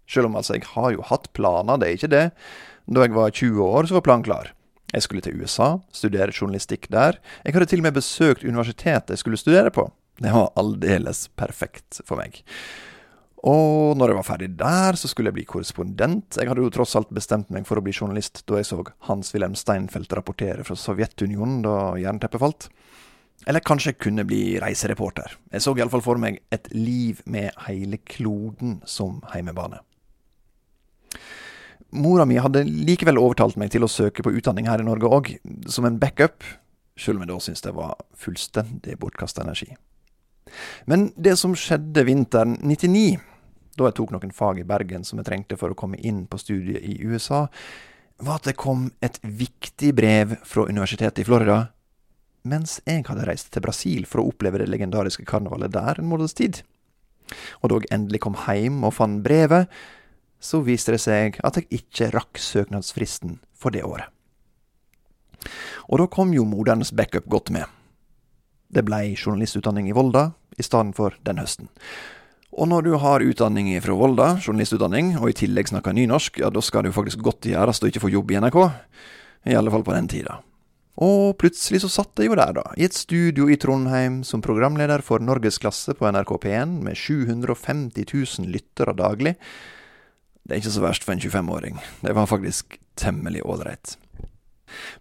Selv 0.09 0.27
om 0.27 0.35
altså, 0.35 0.57
jeg 0.57 0.67
har 0.73 0.91
jo 0.95 1.05
hatt 1.07 1.29
planer, 1.37 1.79
det 1.79 1.87
er 1.87 1.99
ikke 1.99 2.11
det. 2.11 2.25
Da 2.91 3.05
jeg 3.05 3.15
var 3.15 3.31
20 3.31 3.63
år, 3.63 3.87
så 3.87 3.95
var 3.95 4.05
planen 4.07 4.27
klar. 4.27 4.51
Jeg 4.91 5.05
skulle 5.05 5.23
til 5.23 5.39
USA, 5.39 5.77
studere 5.95 6.35
journalistikk 6.35 6.89
der. 6.91 7.21
Jeg 7.45 7.55
hadde 7.55 7.69
til 7.71 7.79
og 7.79 7.87
med 7.87 7.95
besøkt 7.95 8.43
universitetet 8.43 9.13
jeg 9.13 9.21
skulle 9.21 9.39
studere 9.39 9.71
på. 9.71 9.87
Det 10.21 10.33
var 10.35 10.51
aldeles 10.59 11.29
perfekt 11.39 12.01
for 12.03 12.19
meg. 12.19 12.41
Og 13.47 13.97
når 13.97 14.11
jeg 14.11 14.17
var 14.19 14.27
ferdig 14.27 14.49
der, 14.59 14.97
så 14.99 15.09
skulle 15.09 15.31
jeg 15.31 15.39
bli 15.39 15.47
korrespondent. 15.49 16.37
Jeg 16.37 16.49
hadde 16.51 16.61
jo 16.61 16.73
tross 16.73 16.93
alt 16.99 17.09
bestemt 17.15 17.49
meg 17.53 17.65
for 17.65 17.79
å 17.79 17.85
bli 17.85 17.95
journalist 17.95 18.43
da 18.45 18.59
jeg 18.59 18.67
så 18.69 18.83
Hans-Wilhelm 19.07 19.55
Steinfeld 19.57 20.11
rapportere 20.13 20.65
fra 20.67 20.77
Sovjetunionen 20.77 21.63
da 21.65 21.77
jernteppet 21.97 22.43
falt. 22.43 22.67
Eller 23.47 23.63
kanskje 23.65 23.95
kunne 23.97 24.25
bli 24.27 24.59
reisereporter. 24.61 25.33
Jeg 25.51 25.63
så 25.63 25.73
iallfall 25.77 26.03
for 26.05 26.21
meg 26.21 26.41
et 26.53 26.67
liv 26.75 27.23
med 27.25 27.49
hele 27.65 27.97
kloden 28.05 28.79
som 28.85 29.21
heimebane. 29.33 29.81
Mora 31.91 32.23
mi 32.25 32.37
hadde 32.39 32.63
likevel 32.63 33.19
overtalt 33.19 33.57
meg 33.59 33.73
til 33.73 33.83
å 33.83 33.91
søke 33.91 34.23
på 34.23 34.31
utdanning 34.37 34.69
her 34.69 34.79
i 34.79 34.87
Norge 34.87 35.09
òg, 35.09 35.33
som 35.67 35.87
en 35.87 35.97
backup, 35.99 36.45
sjøl 36.95 37.17
om 37.17 37.25
jeg 37.25 37.31
da 37.33 37.39
syntes 37.43 37.65
det 37.65 37.73
var 37.75 37.97
fullstendig 38.15 38.95
bortkasta 39.01 39.43
energi. 39.43 39.73
Men 40.87 41.09
det 41.17 41.35
som 41.39 41.55
skjedde 41.57 42.05
vinteren 42.07 42.55
99 42.61 43.19
da 43.77 43.87
jeg 43.87 43.97
tok 43.97 44.13
noen 44.13 44.33
fag 44.35 44.61
i 44.61 44.67
Bergen 44.67 45.05
som 45.07 45.19
jeg 45.21 45.27
trengte 45.29 45.57
for 45.59 45.71
å 45.71 45.77
komme 45.77 45.99
inn 46.03 46.25
på 46.29 46.39
studiet 46.41 46.83
i 46.83 46.97
USA, 47.07 47.45
var 48.21 48.39
at 48.39 48.49
det 48.49 48.59
kom 48.59 48.89
et 49.03 49.17
viktig 49.23 49.93
brev 49.97 50.35
fra 50.45 50.67
universitetet 50.67 51.23
i 51.23 51.27
Florida, 51.27 51.71
mens 52.47 52.79
jeg 52.87 53.05
hadde 53.07 53.25
reist 53.27 53.51
til 53.53 53.63
Brasil 53.63 54.05
for 54.09 54.21
å 54.21 54.29
oppleve 54.31 54.61
det 54.61 54.69
legendariske 54.71 55.25
karnevalet 55.29 55.73
der 55.73 56.01
en 56.01 56.09
måneds 56.09 56.35
tid. 56.37 56.61
Og 57.61 57.71
da 57.71 57.79
jeg 57.79 57.91
endelig 57.95 58.23
kom 58.25 58.37
hjem 58.45 58.81
og 58.87 58.95
fant 58.97 59.21
brevet, 59.23 59.69
så 60.41 60.63
viste 60.65 60.95
det 60.95 61.01
seg 61.03 61.37
at 61.45 61.59
jeg 61.59 61.69
ikke 61.81 62.09
rakk 62.15 62.41
søknadsfristen 62.41 63.37
for 63.53 63.73
det 63.73 63.85
året. 63.85 64.09
Og 65.89 66.01
da 66.01 66.09
kom 66.09 66.33
jo 66.33 66.47
modernes 66.47 66.93
backup 66.93 67.27
godt 67.29 67.51
med. 67.53 67.65
Det 68.71 68.83
blei 68.87 69.13
journalistutdanning 69.13 69.89
i 69.89 69.95
Volda 69.95 70.31
i 70.57 70.65
stedet 70.65 70.95
for 70.97 71.15
den 71.27 71.41
høsten. 71.41 71.69
Og 72.51 72.67
når 72.67 72.83
du 72.83 72.93
har 72.99 73.23
utdanning 73.23 73.71
fra 73.83 73.95
Volda, 73.95 74.33
journalistutdanning, 74.43 75.13
og 75.21 75.29
i 75.31 75.35
tillegg 75.39 75.69
snakker 75.71 75.95
nynorsk, 75.95 76.41
ja, 76.43 76.49
da 76.51 76.63
skal 76.63 76.83
det 76.83 76.91
jo 76.91 76.97
faktisk 76.99 77.23
godt 77.23 77.47
gjøres 77.47 77.79
å 77.79 77.87
ikke 77.87 78.03
få 78.03 78.11
jobb 78.11 78.33
i 78.33 78.41
NRK. 78.43 78.57
I 79.51 79.55
alle 79.55 79.71
fall 79.71 79.85
på 79.87 79.95
den 79.95 80.09
tida. 80.11 80.41
Og 80.99 81.37
plutselig 81.39 81.81
så 81.83 81.89
satt 81.91 82.19
jeg 82.19 82.27
jo 82.27 82.35
der, 82.35 82.51
da, 82.57 82.65
i 82.75 82.83
et 82.83 82.95
studio 82.97 83.47
i 83.47 83.57
Trondheim 83.59 84.21
som 84.27 84.43
programleder 84.43 85.03
for 85.05 85.23
Norgesklasse 85.23 85.95
på 85.95 86.09
NRK 86.11 86.33
P1 86.43 86.73
med 86.83 86.99
750 86.99 88.03
000 88.11 88.51
lyttere 88.51 88.95
daglig. 88.99 89.37
Det 90.43 90.55
er 90.57 90.59
ikke 90.59 90.73
så 90.75 90.83
verst 90.83 91.07
for 91.07 91.15
en 91.15 91.23
25-åring. 91.23 91.79
Det 92.03 92.15
var 92.17 92.27
faktisk 92.27 92.75
temmelig 92.99 93.45
ålreit. 93.47 93.95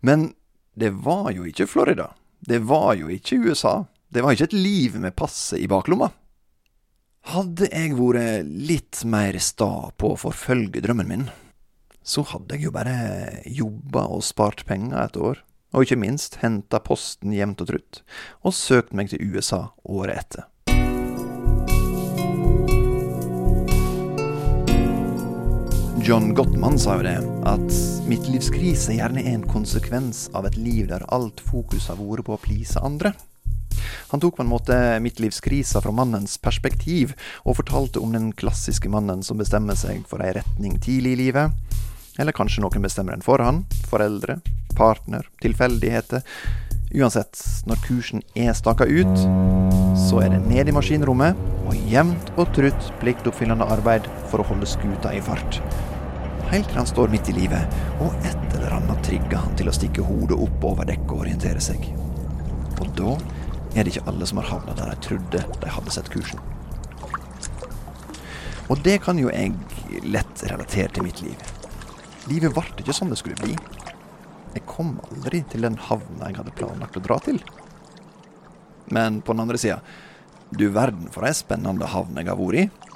Men 0.01 0.31
det 0.79 0.93
var 1.03 1.33
jo 1.35 1.49
ikke 1.49 1.67
Florida. 1.67 2.13
Det 2.41 2.63
var 2.71 2.95
jo 2.97 3.11
ikke 3.11 3.41
USA. 3.51 3.85
Det 4.09 4.23
var 4.23 4.35
ikke 4.35 4.51
et 4.53 4.57
liv 4.57 4.97
med 5.03 5.17
passet 5.19 5.59
i 5.61 5.69
baklomma. 5.71 6.13
Hadde 7.31 7.69
jeg 7.69 7.99
vært 7.99 8.49
litt 8.49 9.03
mer 9.05 9.37
sta 9.43 9.91
på 10.01 10.15
å 10.15 10.19
forfølge 10.19 10.81
drømmen 10.81 11.11
min, 11.11 11.27
så 12.01 12.25
hadde 12.31 12.57
jeg 12.57 12.71
jo 12.71 12.73
bare 12.75 13.43
jobba 13.45 14.07
og 14.15 14.25
spart 14.25 14.65
penger 14.67 15.03
et 15.03 15.19
år, 15.21 15.43
og 15.73 15.85
ikke 15.85 16.01
minst 16.01 16.41
henta 16.45 16.81
posten 16.83 17.35
jevnt 17.35 17.63
og 17.63 17.71
trutt, 17.73 18.03
og 18.43 18.57
søkt 18.57 18.95
meg 18.97 19.13
til 19.13 19.23
USA 19.35 19.69
året 19.85 20.25
etter. 20.25 20.49
John 26.01 26.33
Gottman 26.35 26.79
sa 26.81 26.97
jo 26.97 27.05
det, 27.05 27.19
at 27.47 28.07
midtlivskrise 28.09 28.97
gjerne 28.97 29.21
er 29.21 29.35
en 29.37 29.45
konsekvens 29.47 30.31
av 30.35 30.49
et 30.49 30.57
liv 30.57 30.89
der 30.89 31.05
alt 31.13 31.43
fokus 31.45 31.91
har 31.93 32.01
vært 32.01 32.25
på 32.27 32.35
å 32.35 32.41
please 32.41 32.81
andre. 32.81 33.13
Han 34.11 34.23
tok 34.23 34.39
på 34.39 34.43
en 34.43 34.51
måte 34.51 34.77
midtlivskrisa 35.05 35.83
fra 35.85 35.93
mannens 35.95 36.39
perspektiv, 36.43 37.13
og 37.45 37.61
fortalte 37.61 38.01
om 38.03 38.17
den 38.17 38.33
klassiske 38.33 38.91
mannen 38.91 39.23
som 39.23 39.39
bestemmer 39.39 39.79
seg 39.79 40.03
for 40.09 40.25
ei 40.25 40.33
retning 40.41 40.81
tidlig 40.83 41.15
i 41.15 41.21
livet. 41.27 41.77
Eller 42.19 42.35
kanskje 42.35 42.65
noen 42.65 42.83
bestemmer 42.89 43.15
den 43.15 43.25
for 43.25 43.45
han. 43.45 43.63
Foreldre, 43.93 44.41
partner, 44.81 45.29
tilfeldigheter. 45.45 46.25
Uansett, 46.91 47.39
når 47.71 47.85
kursen 47.85 48.25
er 48.35 48.57
staka 48.59 48.89
ut, 48.89 49.25
så 50.09 50.25
er 50.25 50.33
det 50.33 50.41
ned 50.49 50.73
i 50.73 50.75
maskinrommet 50.75 51.39
og 51.69 51.77
jevnt 51.93 52.33
og 52.35 52.51
trutt 52.57 52.91
pliktoppfyllende 53.03 53.69
arbeid 53.77 54.09
for 54.33 54.43
å 54.43 54.49
holde 54.49 54.67
skuta 54.67 55.13
i 55.15 55.23
fart. 55.23 55.61
Helt 56.51 56.67
til 56.67 56.81
han 56.81 56.89
står 56.91 57.13
midt 57.13 57.31
i 57.31 57.37
livet, 57.37 57.79
og 58.03 58.17
et 58.27 58.57
eller 58.59 58.75
annet 58.81 59.05
trigger 59.07 59.45
han 59.45 59.55
til 59.59 59.71
å 59.71 59.75
stikke 59.77 60.03
hodet 60.03 60.39
opp 60.49 60.65
over 60.67 60.89
dekket 60.89 61.15
og 61.15 61.23
orientere 61.23 61.63
seg. 61.63 61.87
Og 62.81 62.89
da 62.99 63.15
er 63.77 63.85
det 63.85 63.93
ikke 63.93 64.09
alle 64.11 64.27
som 64.27 64.41
har 64.41 64.51
havna 64.51 64.75
der 64.75 64.91
de 64.91 65.05
trodde 65.07 65.45
de 65.63 65.75
hadde 65.77 65.95
sett 65.95 66.11
kursen. 66.11 66.43
Og 68.71 68.83
det 68.87 69.01
kan 69.05 69.19
jo 69.19 69.31
jeg 69.31 69.55
lett 70.11 70.43
relatere 70.51 70.91
til 70.95 71.07
mitt 71.07 71.23
liv. 71.23 71.39
livet 72.31 72.55
ble 72.55 72.67
ikke 72.79 72.95
sånn 72.95 73.11
det 73.11 73.19
skulle 73.19 73.39
bli. 73.39 73.55
Jeg 74.55 74.67
kom 74.67 74.97
aldri 75.11 75.43
til 75.51 75.67
den 75.67 75.79
havna 75.79 76.31
jeg 76.31 76.41
hadde 76.41 76.55
planlagt 76.59 76.99
å 76.99 77.05
dra 77.05 77.19
til. 77.23 77.39
Men 78.91 79.21
på 79.23 79.35
den 79.35 79.45
andre 79.45 79.59
sida, 79.61 79.79
du 80.51 80.69
verden 80.75 81.11
for 81.15 81.27
ei 81.29 81.35
spennende 81.37 81.87
havn 81.93 82.19
jeg 82.19 82.27
har 82.27 82.39
vært 82.39 82.65
i. 82.65 82.91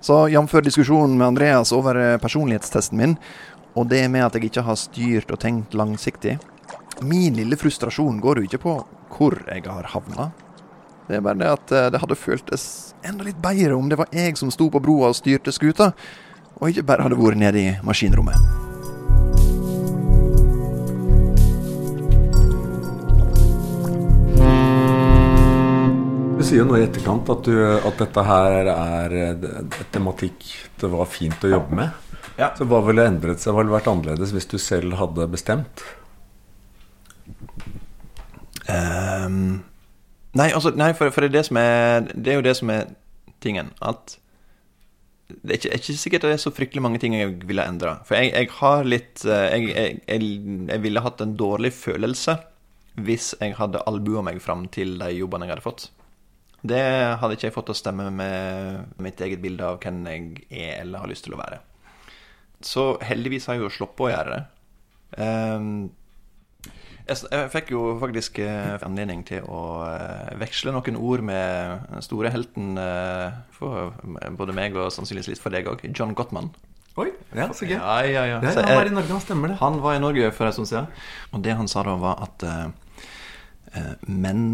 Så 0.00 0.26
jf. 0.32 0.54
diskusjonen 0.64 1.18
med 1.18 1.26
Andreas 1.26 1.72
over 1.76 1.98
eh, 2.00 2.18
personlighetstesten 2.22 2.98
min, 2.98 3.16
og 3.76 3.90
det 3.92 4.06
med 4.08 4.24
at 4.24 4.36
jeg 4.38 4.48
ikke 4.48 4.64
har 4.64 4.78
styrt 4.80 5.32
og 5.34 5.40
tenkt 5.42 5.74
langsiktig 5.76 6.38
Min 7.04 7.34
lille 7.36 7.58
frustrasjon 7.60 8.22
går 8.24 8.40
jo 8.40 8.46
ikke 8.48 8.62
på 8.62 8.76
hvor 9.12 9.36
jeg 9.44 9.66
har 9.68 9.90
havna. 9.92 10.30
Det 11.06 11.18
er 11.18 11.24
bare 11.24 11.40
det 11.42 11.50
at 11.52 11.72
eh, 11.72 11.90
det 11.92 12.00
hadde 12.02 12.18
føltes 12.18 12.94
enda 13.06 13.26
litt 13.26 13.42
bedre 13.42 13.76
om 13.76 13.90
det 13.90 14.00
var 14.00 14.08
jeg 14.14 14.38
som 14.40 14.50
sto 14.54 14.70
på 14.72 14.82
broa 14.82 15.12
og 15.12 15.18
styrte 15.18 15.52
skuta, 15.54 15.92
og 16.56 16.70
ikke 16.72 16.86
bare 16.88 17.06
hadde 17.06 17.20
vært 17.20 17.42
nede 17.42 17.62
i 17.62 17.74
maskinrommet. 17.84 18.65
Sier 26.46 26.60
jo 26.62 26.66
nå 26.68 26.76
i 26.78 26.84
etterkant 26.84 27.26
at, 27.32 27.48
du, 27.48 27.54
at 27.58 27.96
dette 27.98 28.22
her 28.22 28.68
er 28.70 29.14
et 29.18 29.78
tematikk 29.90 30.44
det 30.78 30.90
var 30.92 31.08
fint 31.10 31.46
å 31.46 31.50
jobbe 31.50 31.78
med. 31.78 32.12
Ja. 32.36 32.52
Så 32.54 32.66
hva 32.70 32.82
ville 32.86 33.06
endret 33.08 33.42
seg? 33.42 33.54
Hva 33.54 33.64
ville 33.64 33.74
vært 33.74 33.88
annerledes 33.90 34.34
hvis 34.36 34.46
du 34.52 34.54
selv 34.62 34.94
hadde 35.00 35.26
bestemt? 35.32 35.82
Um, 38.68 39.64
nei, 40.38 40.50
altså, 40.52 40.70
nei 40.78 40.92
for, 40.94 41.10
for 41.14 41.24
det, 41.24 41.32
er 41.32 41.36
det, 41.40 41.44
som 41.48 41.58
er, 41.58 42.06
det 42.14 42.34
er 42.34 42.38
jo 42.38 42.46
det 42.46 42.54
som 42.60 42.70
er 42.76 42.94
tingen. 43.42 43.72
At 43.82 44.18
det 45.26 45.50
er 45.50 45.58
ikke, 45.58 45.72
er 45.72 45.82
ikke 45.82 45.98
sikkert 46.04 46.28
det 46.28 46.34
er 46.36 46.44
så 46.44 46.54
fryktelig 46.54 46.86
mange 46.86 47.02
ting 47.02 47.18
jeg 47.18 47.40
ville 47.48 47.66
endra. 47.66 47.98
For 48.06 48.20
jeg, 48.20 48.30
jeg, 48.36 48.52
har 48.60 48.86
litt 48.86 49.26
eh, 49.26 49.48
jeg, 49.56 49.98
jeg, 50.06 50.30
jeg, 50.70 50.84
ville 50.86 51.02
hatt 51.02 51.24
en 51.24 51.34
dårlig 51.40 51.74
følelse 51.74 52.38
hvis 53.02 53.34
jeg 53.42 53.58
hadde 53.58 53.82
albua 53.90 54.22
meg 54.24 54.38
fram 54.40 54.68
til 54.72 54.94
de 55.02 55.10
jobbene 55.18 55.48
jeg 55.48 55.56
hadde 55.56 55.66
fått. 55.66 55.90
Det 56.66 56.82
hadde 57.20 57.36
ikke 57.36 57.48
jeg 57.48 57.54
fått 57.54 57.68
til 57.70 57.76
å 57.76 57.78
stemme 57.78 58.08
med 58.14 58.96
mitt 59.02 59.20
eget 59.22 59.42
bilde 59.42 59.66
av 59.66 59.78
hvem 59.82 60.02
jeg 60.10 60.26
er 60.50 60.82
eller 60.82 61.04
har 61.04 61.10
lyst 61.10 61.26
til 61.26 61.36
å 61.36 61.40
være. 61.40 61.60
Så 62.64 62.88
heldigvis 63.04 63.46
har 63.46 63.58
jeg 63.58 63.66
jo 63.66 63.72
sluppet 63.72 64.06
å 64.06 64.10
gjøre 64.10 64.36
det. 64.36 64.42
Um, 65.22 65.68
jeg, 67.06 67.42
fikk 67.52 67.70
jo 67.70 67.82
faktisk 68.00 68.40
uh, 68.42 68.78
anledning 68.82 69.22
til 69.28 69.44
å 69.46 69.60
uh, 69.86 70.32
veksle 70.40 70.72
noen 70.74 70.98
ord 70.98 71.22
med 71.28 71.84
den 71.92 72.02
store 72.06 72.32
helten 72.34 72.74
uh, 72.80 73.36
for 73.54 73.92
både 74.40 74.56
meg 74.56 74.74
og 74.74 74.90
sannsynligvis 74.94 75.36
litt 75.36 75.42
for 75.42 75.54
deg 75.54 75.68
òg, 75.70 75.86
John 75.92 76.16
Gottman. 76.18 76.50
Oi, 76.96 77.10
ja, 77.36 77.50
så 77.52 77.66
gøy. 77.68 77.76
Ja, 77.76 77.96
ja, 78.08 78.22
ja. 78.30 78.38
Så 78.48 78.62
han 78.64 78.78
var 78.78 78.88
i 78.88 78.94
Norge, 78.94 79.12
han 79.12 79.20
stemmer 79.20 79.52
det. 79.52 79.58
han 79.60 79.82
var 79.84 79.98
i 79.98 80.00
Norge 80.00 80.30
for 80.32 80.48
en 80.48 80.54
stund 80.56 80.70
siden. 80.70 80.86
Og 81.36 81.42
det 81.44 81.56
han 81.58 81.68
sa 81.68 81.82
da, 81.84 81.92
var 82.00 82.22
at 82.24 82.44
eh, 82.48 83.02
eh, 83.76 83.90
menn 84.08 84.46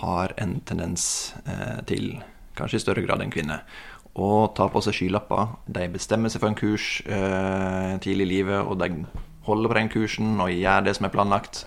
har 0.00 0.34
en 0.40 0.58
tendens 0.66 1.34
eh, 1.44 1.80
til, 1.88 2.12
kanskje 2.58 2.80
i 2.80 2.84
større 2.84 3.04
grad 3.06 3.22
enn 3.24 3.32
kvinner, 3.34 3.64
å 4.14 4.50
ta 4.56 4.66
på 4.70 4.82
seg 4.84 4.96
skylapper. 4.96 5.56
De 5.70 5.86
bestemmer 5.92 6.32
seg 6.32 6.42
for 6.42 6.50
en 6.50 6.58
kurs 6.58 7.00
eh, 7.06 7.96
tidlig 8.02 8.26
i 8.26 8.32
livet, 8.34 8.62
og 8.62 8.78
de 8.82 9.04
holder 9.46 9.72
på 9.72 9.78
den 9.78 9.92
kursen 9.92 10.40
og 10.42 10.52
gjør 10.52 10.86
det 10.86 10.96
som 10.98 11.06
er 11.08 11.14
planlagt, 11.14 11.64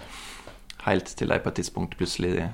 helt 0.87 1.13
til 1.17 1.31
de 1.31 1.39
på 1.39 1.51
et 1.51 1.61
tidspunkt 1.61 1.95
plutselig 1.99 2.49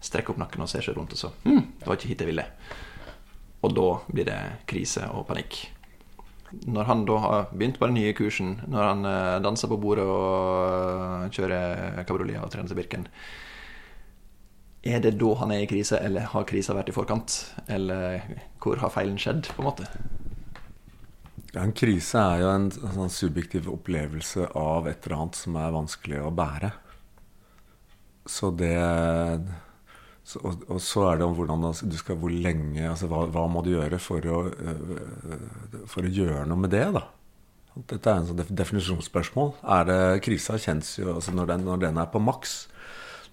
strekker 0.00 0.32
opp 0.32 0.40
nakken 0.40 0.64
og 0.64 0.70
ser 0.70 0.84
seg 0.84 0.96
rundt 0.96 1.12
og 1.12 1.20
så 1.20 1.28
hm, 1.44 1.60
det 1.76 1.84
var 1.84 1.98
ikke 1.98 2.08
hit 2.08 2.22
jeg 2.24 2.30
ville. 2.30 2.46
Og 3.60 3.74
da 3.76 3.90
blir 4.08 4.24
det 4.24 4.38
krise 4.70 5.04
og 5.12 5.26
panikk. 5.28 5.58
Når 6.64 6.88
han 6.88 7.04
da 7.06 7.18
har 7.22 7.50
begynt 7.52 7.76
på 7.78 7.86
den 7.86 7.98
nye 8.00 8.14
kursen, 8.16 8.56
når 8.72 8.86
han 8.88 9.04
eh, 9.06 9.42
danser 9.44 9.70
på 9.70 9.78
bordet 9.78 10.06
og 10.08 11.36
kjører 11.36 12.00
kabriolet 12.08 12.40
og 12.40 12.50
trener 12.50 12.72
til 12.72 12.80
Birken 12.80 13.06
Er 14.80 15.02
det 15.04 15.18
da 15.20 15.34
han 15.36 15.52
er 15.52 15.64
i 15.64 15.68
krise, 15.68 15.98
eller 16.00 16.30
har 16.32 16.46
krisa 16.48 16.72
vært 16.76 16.88
i 16.88 16.96
forkant? 16.96 17.36
Eller 17.68 18.22
hvor 18.62 18.80
har 18.80 18.92
feilen 18.94 19.18
skjedd, 19.20 19.50
på 19.52 19.60
en 19.60 19.68
måte? 19.68 19.88
Ja, 21.50 21.64
en 21.64 21.74
krise 21.76 22.20
er 22.20 22.44
jo 22.44 22.52
en 22.54 22.70
sånn 22.72 23.12
subjektiv 23.12 23.68
opplevelse 23.72 24.46
av 24.56 24.86
et 24.88 25.04
eller 25.04 25.18
annet 25.18 25.40
som 25.40 25.58
er 25.60 25.74
vanskelig 25.74 26.22
å 26.22 26.30
bære. 26.32 26.70
Så 28.30 28.52
det 28.54 28.76
så, 30.30 30.40
og, 30.44 30.64
og 30.70 30.80
så 30.84 31.06
er 31.10 31.18
det 31.18 31.26
om 31.26 31.32
hvordan 31.34 31.64
du 31.90 31.96
skal 31.98 32.18
Hvor 32.20 32.30
lenge 32.30 32.84
altså 32.86 33.08
hva, 33.10 33.24
hva 33.32 33.46
må 33.50 33.64
du 33.64 33.72
gjøre 33.72 33.98
for 33.98 34.26
å, 34.30 34.42
øh, 34.52 35.86
for 35.90 36.06
å 36.06 36.12
gjøre 36.12 36.44
noe 36.46 36.60
med 36.60 36.70
det, 36.76 36.84
da? 36.94 37.02
Dette 37.90 38.12
er 38.12 38.20
en 38.20 38.28
sånn 38.28 38.56
definisjonsspørsmål. 38.60 39.52
Er 39.76 39.84
det 39.88 39.98
Krisa 40.26 40.58
kjennes 40.60 40.90
jo 40.98 41.14
altså 41.14 41.34
når, 41.34 41.52
den, 41.52 41.66
når 41.68 41.84
den 41.86 42.00
er 42.02 42.08
på 42.12 42.22
maks, 42.22 42.54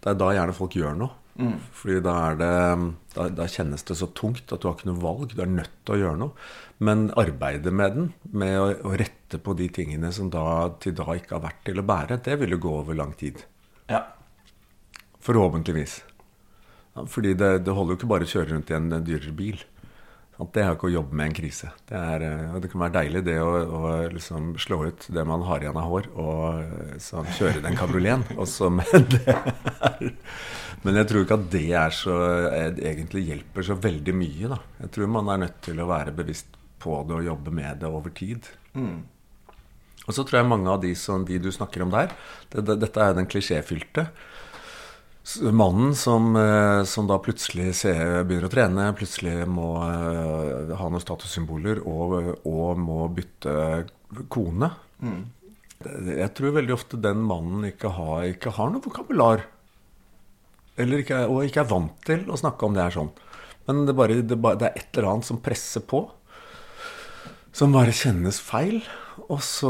det 0.01 0.13
er 0.13 0.19
da 0.19 0.29
gjerne 0.35 0.55
folk 0.55 0.77
gjør 0.77 0.97
noe. 0.97 1.26
Fordi 1.37 1.99
da, 2.01 2.15
det, 2.37 2.51
da, 3.13 3.27
da 3.29 3.45
kjennes 3.51 3.85
det 3.85 3.97
så 3.99 4.09
tungt 4.17 4.51
at 4.53 4.63
du 4.63 4.67
har 4.69 4.77
ikke 4.77 4.89
noe 4.89 5.03
valg. 5.03 5.33
Du 5.33 5.43
er 5.43 5.51
nødt 5.51 5.75
til 5.85 5.95
å 5.95 5.99
gjøre 6.01 6.21
noe. 6.23 6.47
Men 6.81 7.07
arbeidet 7.17 7.73
med 7.73 7.95
den, 7.95 8.09
med 8.33 8.57
å, 8.57 8.67
å 8.89 8.97
rette 8.97 9.39
på 9.41 9.53
de 9.57 9.69
tingene 9.73 10.11
som 10.13 10.31
da, 10.33 10.43
til 10.81 10.95
da 10.97 11.07
ikke 11.13 11.37
har 11.37 11.45
vært 11.45 11.63
til 11.69 11.81
å 11.81 11.85
bære, 11.87 12.19
det 12.25 12.37
vil 12.41 12.57
jo 12.57 12.61
gå 12.65 12.73
over 12.81 12.97
lang 12.97 13.13
tid. 13.17 13.43
Ja. 13.89 14.03
Forhåpentligvis. 15.25 15.99
Ja, 16.97 17.05
fordi 17.05 17.33
det, 17.37 17.51
det 17.65 17.73
holder 17.77 17.95
jo 17.95 18.01
ikke 18.01 18.11
bare 18.13 18.27
å 18.27 18.33
kjøre 18.33 18.51
rundt 18.55 18.73
i 18.73 18.77
en 18.77 18.89
dyrere 18.97 19.33
bil. 19.37 19.61
Sant? 20.37 20.51
Det 20.53 20.61
er 20.63 20.75
ikke 20.75 20.89
å 20.89 20.93
jobbe 20.93 21.17
med 21.17 21.31
en 21.31 21.35
krise. 21.37 21.71
Det, 21.89 21.97
er, 21.97 22.25
eh, 22.27 22.57
det 22.61 22.69
kan 22.71 22.83
være 22.83 22.95
deilig 22.99 23.23
det 23.25 23.37
å, 23.41 23.53
å 23.57 23.93
liksom 24.13 24.51
slå 24.61 24.83
ut 24.85 25.07
det 25.13 25.25
man 25.25 25.45
har 25.47 25.65
igjen 25.65 25.79
av 25.81 25.89
hår, 25.89 26.09
og 26.21 27.01
sånn, 27.01 27.29
kjøre 27.39 27.63
den 27.65 27.77
kabrioleten. 27.79 28.37
Men, 28.77 30.13
men 30.85 30.97
jeg 30.99 31.07
tror 31.09 31.23
ikke 31.23 31.35
at 31.39 31.47
det 31.51 31.65
er 31.79 31.93
så, 31.95 32.15
eh, 32.53 32.69
egentlig 32.91 33.25
hjelper 33.31 33.65
så 33.65 33.75
veldig 33.81 34.13
mye. 34.13 34.51
Da. 34.53 34.59
Jeg 34.83 34.93
tror 34.93 35.09
man 35.17 35.31
er 35.33 35.41
nødt 35.47 35.57
til 35.65 35.81
å 35.81 35.87
være 35.89 36.13
bevisst 36.15 36.57
på 36.79 36.99
det 37.09 37.17
og 37.17 37.25
jobbe 37.25 37.53
med 37.57 37.81
det 37.81 37.89
over 37.89 38.13
tid. 38.15 38.45
Og 40.07 40.15
så 40.15 40.23
tror 40.23 40.39
jeg 40.39 40.49
mange 40.53 40.71
av 40.71 40.79
de, 40.83 40.93
som, 40.95 41.25
de 41.27 41.39
du 41.41 41.49
snakker 41.51 41.83
om 41.83 41.91
der 41.91 42.13
det, 42.53 42.63
det, 42.69 42.77
Dette 42.85 43.03
er 43.03 43.17
den 43.17 43.27
klisjéfylte. 43.27 44.07
Mannen 45.51 45.95
som, 45.95 46.35
eh, 46.39 46.83
som 46.87 47.07
da 47.07 47.17
plutselig 47.19 47.73
ser, 47.81 48.23
begynner 48.23 48.47
å 48.47 48.51
trene, 48.51 48.85
plutselig 48.95 49.43
må 49.51 49.73
eh, 49.83 50.71
ha 50.79 50.87
noen 50.87 51.03
statussymboler 51.03 51.81
og, 51.83 52.13
og 52.47 52.79
må 52.79 53.01
bytte 53.11 53.85
kone. 54.31 54.71
Mm. 55.03 55.25
Jeg 56.07 56.31
tror 56.37 56.55
veldig 56.55 56.73
ofte 56.73 56.99
den 57.03 57.25
mannen 57.27 57.67
ikke 57.67 57.91
har, 57.97 58.23
ikke 58.31 58.55
har 58.55 58.71
noe 58.71 58.85
vokabular. 58.85 59.43
Eller 60.79 61.03
ikke, 61.03 61.25
og 61.27 61.43
ikke 61.43 61.65
er 61.65 61.71
vant 61.73 61.99
til 62.07 62.23
å 62.31 62.39
snakke 62.39 62.65
om 62.65 62.77
det 62.77 62.85
er 62.85 62.95
sånn. 62.95 63.11
Men 63.67 63.83
det, 63.89 63.97
bare, 63.99 64.21
det, 64.23 64.39
bare, 64.39 64.61
det 64.61 64.69
er 64.69 64.79
et 64.79 64.95
eller 64.95 65.11
annet 65.11 65.27
som 65.27 65.43
presser 65.43 65.83
på 65.83 66.05
som 67.57 67.73
bare 67.73 67.93
kjennes 67.95 68.39
feil. 68.43 68.79
Og, 69.25 69.39
så, 69.43 69.69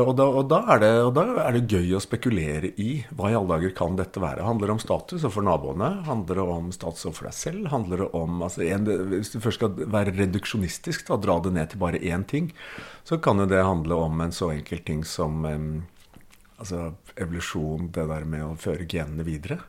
og, 0.00 0.12
da, 0.18 0.24
og, 0.26 0.46
da 0.50 0.58
er 0.72 0.80
det, 0.82 0.90
og 1.04 1.10
da 1.14 1.24
er 1.44 1.56
det 1.56 1.68
gøy 1.68 1.92
å 1.94 2.02
spekulere 2.02 2.72
i 2.80 3.02
hva 3.14 3.28
i 3.30 3.36
alle 3.36 3.52
dager 3.52 3.74
kan 3.76 3.98
dette 3.98 4.22
være. 4.22 4.46
Handler 4.46 4.70
det 4.70 4.76
om 4.78 4.82
status 4.82 5.20
overfor 5.20 5.44
naboene? 5.46 5.90
Handler 6.08 6.40
det 6.40 6.46
om 6.56 6.70
status 6.74 7.04
overfor 7.10 7.28
deg 7.28 7.36
selv? 7.36 7.68
Handler 7.74 8.02
det 8.02 8.08
om, 8.16 8.40
altså 8.46 8.64
en, 8.66 8.88
Hvis 9.12 9.34
du 9.34 9.38
først 9.44 9.60
skal 9.60 9.90
være 9.92 10.16
reduksjonistisk, 10.16 11.12
og 11.14 11.22
dra 11.26 11.36
det 11.44 11.52
ned 11.54 11.70
til 11.72 11.82
bare 11.84 12.00
én 12.00 12.24
ting, 12.26 12.48
så 13.06 13.20
kan 13.22 13.42
jo 13.42 13.48
det 13.50 13.62
handle 13.62 14.00
om 14.08 14.24
en 14.24 14.34
så 14.34 14.50
enkel 14.56 14.80
ting 14.86 15.04
som 15.06 15.44
um, 15.44 15.68
altså 16.56 16.88
evolusjon, 17.20 17.90
det 17.92 18.08
der 18.10 18.24
med 18.28 18.46
å 18.46 18.54
føre 18.60 18.88
genene 18.88 19.26
videre. 19.28 19.60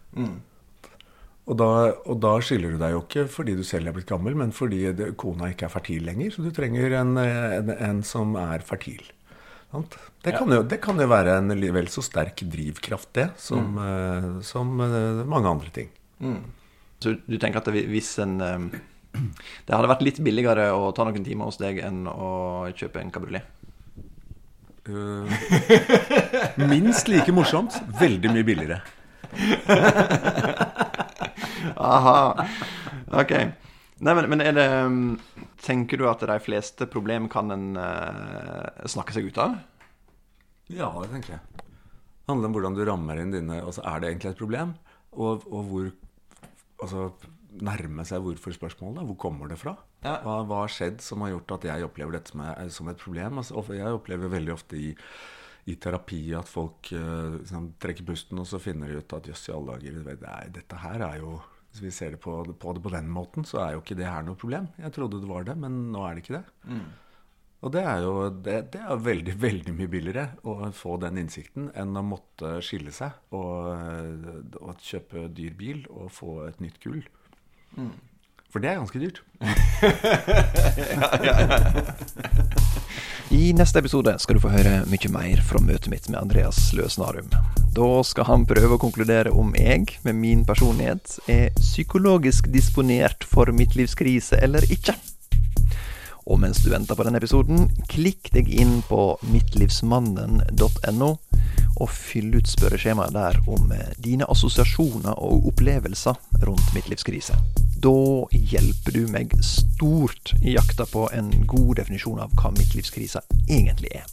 Og 1.48 1.56
da, 1.60 1.68
og 2.08 2.18
da 2.24 2.34
skiller 2.44 2.74
du 2.74 2.80
deg 2.82 2.96
jo 2.96 3.04
ikke 3.06 3.28
fordi 3.32 3.54
du 3.56 3.64
selv 3.68 3.88
er 3.88 3.96
blitt 3.96 4.10
gammel, 4.10 4.36
men 4.40 4.56
fordi 4.56 4.90
kona 5.20 5.52
ikke 5.54 5.70
er 5.70 5.76
fertil 5.78 6.08
lenger. 6.08 6.34
Så 6.36 6.44
du 6.44 6.50
trenger 6.56 6.98
en, 7.00 7.14
en, 7.22 7.72
en 7.72 8.02
som 8.08 8.36
er 8.40 8.66
fertil. 8.68 9.06
Sant? 9.72 9.98
Det, 10.24 10.32
kan 10.32 10.52
jo, 10.52 10.62
det 10.64 10.80
kan 10.84 11.00
jo 11.00 11.08
være 11.12 11.38
en 11.42 11.52
vel 11.76 11.90
så 11.92 12.02
sterk 12.06 12.44
drivkraft, 12.48 13.10
det, 13.18 13.28
som, 13.42 13.76
eh, 13.84 14.28
som 14.48 14.80
uh, 14.80 15.26
mange 15.28 15.52
andre 15.52 15.74
ting. 15.76 15.90
Så 17.04 17.18
du 17.28 17.36
tenker 17.38 17.60
at 17.60 17.68
det, 17.70 17.84
hvis 17.92 18.16
en 18.24 18.40
eh, 18.42 18.58
Det 19.68 19.76
hadde 19.76 19.92
vært 19.92 20.06
litt 20.06 20.20
billigere 20.26 20.72
å 20.74 20.92
ta 20.96 21.04
noen 21.06 21.26
timer 21.26 21.46
hos 21.50 21.60
deg 21.62 21.78
enn 21.84 22.08
å 22.10 22.30
kjøpe 22.74 23.02
en 23.04 23.12
kabriolet? 23.14 23.46
Uh, 24.88 25.28
minst 26.72 27.12
like 27.12 27.32
morsomt, 27.36 27.76
veldig 28.00 28.32
mye 28.32 28.48
billigere. 28.48 28.80
Aha. 31.92 32.20
Ok. 33.20 33.34
Nei, 34.00 34.14
men, 34.14 34.28
men 34.30 34.44
det 34.54 34.66
um, 34.86 34.98
Tenker 35.64 35.98
du 35.98 36.06
at 36.10 36.22
de 36.22 36.36
fleste 36.44 36.86
problem 36.92 37.26
kan 37.34 37.50
en 37.54 37.72
uh, 37.80 38.86
snakke 38.86 39.16
seg 39.16 39.32
ut 39.32 39.40
av? 39.42 39.56
Ja, 40.70 40.92
det 41.02 41.10
tenker 41.16 41.38
jeg. 41.38 41.64
Det 41.64 42.30
handler 42.30 42.50
om 42.52 42.58
hvordan 42.58 42.76
du 42.78 42.84
rammer 42.86 43.22
inn 43.22 43.32
dine 43.34 43.62
altså 43.64 43.82
Er 43.88 44.04
det 44.04 44.12
egentlig 44.12 44.34
et 44.36 44.42
problem? 44.42 44.76
Og, 45.16 45.48
og 45.50 45.72
hvor 45.72 45.90
Altså 46.84 47.08
nærme 47.58 48.04
seg 48.06 48.22
hvorfor-spørsmålet. 48.22 49.02
Hvor 49.08 49.18
kommer 49.18 49.50
det 49.50 49.58
fra? 49.58 49.74
Ja. 50.04 50.20
Hva, 50.22 50.44
hva 50.46 50.60
har 50.62 50.70
skjedd 50.70 51.00
som 51.02 51.24
har 51.26 51.32
gjort 51.34 51.56
at 51.56 51.66
jeg 51.72 51.86
opplever 51.88 52.18
dette 52.20 52.30
som, 52.34 52.44
er, 52.46 52.70
som 52.74 52.92
et 52.92 53.00
problem? 53.02 53.40
Altså, 53.42 53.64
jeg 53.74 53.96
opplever 53.98 54.30
veldig 54.30 54.54
ofte 54.54 54.78
i, 54.78 54.92
i 55.66 55.78
terapi 55.82 56.20
at 56.38 56.50
folk 56.52 56.92
uh, 56.94 57.40
liksom, 57.40 57.72
trekker 57.82 58.06
pusten, 58.06 58.38
og 58.44 58.46
så 58.46 58.62
finner 58.62 58.92
de 58.94 59.02
ut 59.02 59.16
at 59.18 59.30
jøss 59.32 59.48
i 59.50 59.56
alle 59.56 59.74
dager, 59.80 59.98
er- 60.20 60.52
dette 60.60 60.84
her 60.84 61.02
er 61.08 61.18
jo 61.24 61.40
Hvis 61.72 61.82
vi 61.84 61.92
ser 61.94 62.12
det 62.16 62.20
på, 62.24 62.34
på 62.58 62.74
det 62.74 62.82
på 62.82 62.90
den 62.94 63.08
måten, 63.12 63.46
så 63.46 63.58
er 63.64 63.72
jo 63.76 63.82
ikke 63.84 63.98
det 64.00 64.08
her 64.08 64.24
noe 64.26 64.36
problem. 64.40 64.68
Jeg 64.80 64.94
trodde 64.96 65.20
det 65.22 65.30
var 65.30 65.44
det, 65.46 65.56
men 65.60 65.72
nå 65.94 66.00
er 66.08 66.12
det 66.16 66.22
ikke 66.24 66.40
det. 66.40 66.46
Og 67.66 67.72
det 67.74 67.82
er 67.90 68.00
jo 68.06 68.14
det, 68.30 68.58
det 68.74 68.82
er 68.82 68.96
veldig, 69.02 69.34
veldig 69.48 69.74
mye 69.78 69.92
billigere 69.92 70.26
å 70.48 70.72
få 70.76 70.98
den 71.02 71.18
innsikten 71.24 71.64
enn 71.78 71.98
å 71.98 72.04
måtte 72.06 72.48
skille 72.66 72.92
seg 72.96 73.12
og, 73.36 73.54
og 74.62 74.74
kjøpe 74.84 75.28
dyr 75.34 75.54
bil 75.58 75.80
og 75.90 76.12
få 76.14 76.48
et 76.48 76.60
nytt 76.64 76.80
gull. 76.84 77.04
For 78.48 78.60
det 78.64 78.70
er 78.72 78.80
ganske 78.80 79.00
dyrt. 79.02 79.20
I 83.36 83.52
neste 83.58 83.80
episode 83.84 84.14
skal 84.24 84.36
du 84.38 84.42
få 84.46 84.54
høre 84.54 84.74
mye 84.88 85.10
mer 85.12 85.38
fra 85.44 85.60
møtet 85.60 85.92
mitt 85.92 86.08
med 86.08 86.22
Andreas 86.22 86.72
Løsnarum. 86.78 87.28
Da 87.78 88.02
skal 88.02 88.26
han 88.26 88.46
prøve 88.50 88.74
å 88.74 88.82
konkludere 88.82 89.30
om 89.38 89.52
jeg, 89.54 90.00
med 90.02 90.18
min 90.18 90.40
personlighet, 90.48 91.20
er 91.30 91.52
psykologisk 91.60 92.48
disponert 92.50 93.28
for 93.30 93.52
midtlivskrise 93.54 94.40
eller 94.42 94.66
ikke. 94.74 94.96
Og 96.26 96.42
mens 96.42 96.64
du 96.64 96.72
venter 96.74 96.98
på 96.98 97.06
denne 97.06 97.22
episoden, 97.22 97.68
klikk 97.86 98.32
deg 98.34 98.50
inn 98.50 98.80
på 98.90 99.04
mittlivsmannen.no, 99.30 101.12
og 101.78 101.94
fyll 101.94 102.34
ut 102.34 102.50
spørreskjemaet 102.50 103.14
der 103.14 103.38
om 103.46 103.70
eh, 103.76 103.94
dine 104.02 104.26
assosiasjoner 104.26 105.22
og 105.22 105.46
opplevelser 105.54 106.18
rundt 106.50 106.74
midtlivskrise. 106.74 107.38
Da 107.78 107.98
hjelper 108.34 108.98
du 108.98 109.04
meg 109.14 109.38
stort 109.46 110.34
i 110.42 110.58
jakta 110.58 110.90
på 110.90 111.06
en 111.14 111.30
god 111.46 111.76
definisjon 111.84 112.26
av 112.26 112.34
hva 112.42 112.50
midtlivskrise 112.58 113.22
egentlig 113.46 113.94
er. 114.02 114.10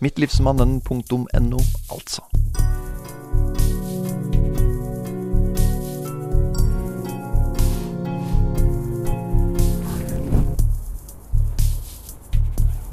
Mittlivsmannen.no, 0.00 1.58
altså. 1.90 2.22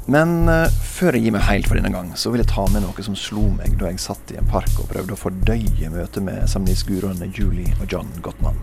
Men 0.06 0.48
eh, 0.48 0.70
før 0.70 1.16
jeg 1.16 1.26
gir 1.26 1.34
meg 1.34 1.46
helt 1.48 1.66
for 1.66 1.78
denne 1.78 1.90
gang, 1.90 2.12
så 2.18 2.30
vil 2.30 2.42
jeg 2.42 2.50
ta 2.52 2.64
med 2.70 2.84
noe 2.84 3.04
som 3.06 3.16
slo 3.18 3.48
meg 3.56 3.74
da 3.78 3.90
jeg 3.90 4.02
satt 4.02 4.30
i 4.34 4.38
en 4.38 4.50
park 4.50 4.70
og 4.78 4.88
prøvde 4.92 5.14
å 5.14 5.18
fordøye 5.18 5.90
møtet 5.90 6.22
med 6.26 6.46
samlivsguruene 6.50 7.30
Julie 7.34 7.74
og 7.80 7.90
John 7.90 8.10
Gottman. 8.22 8.58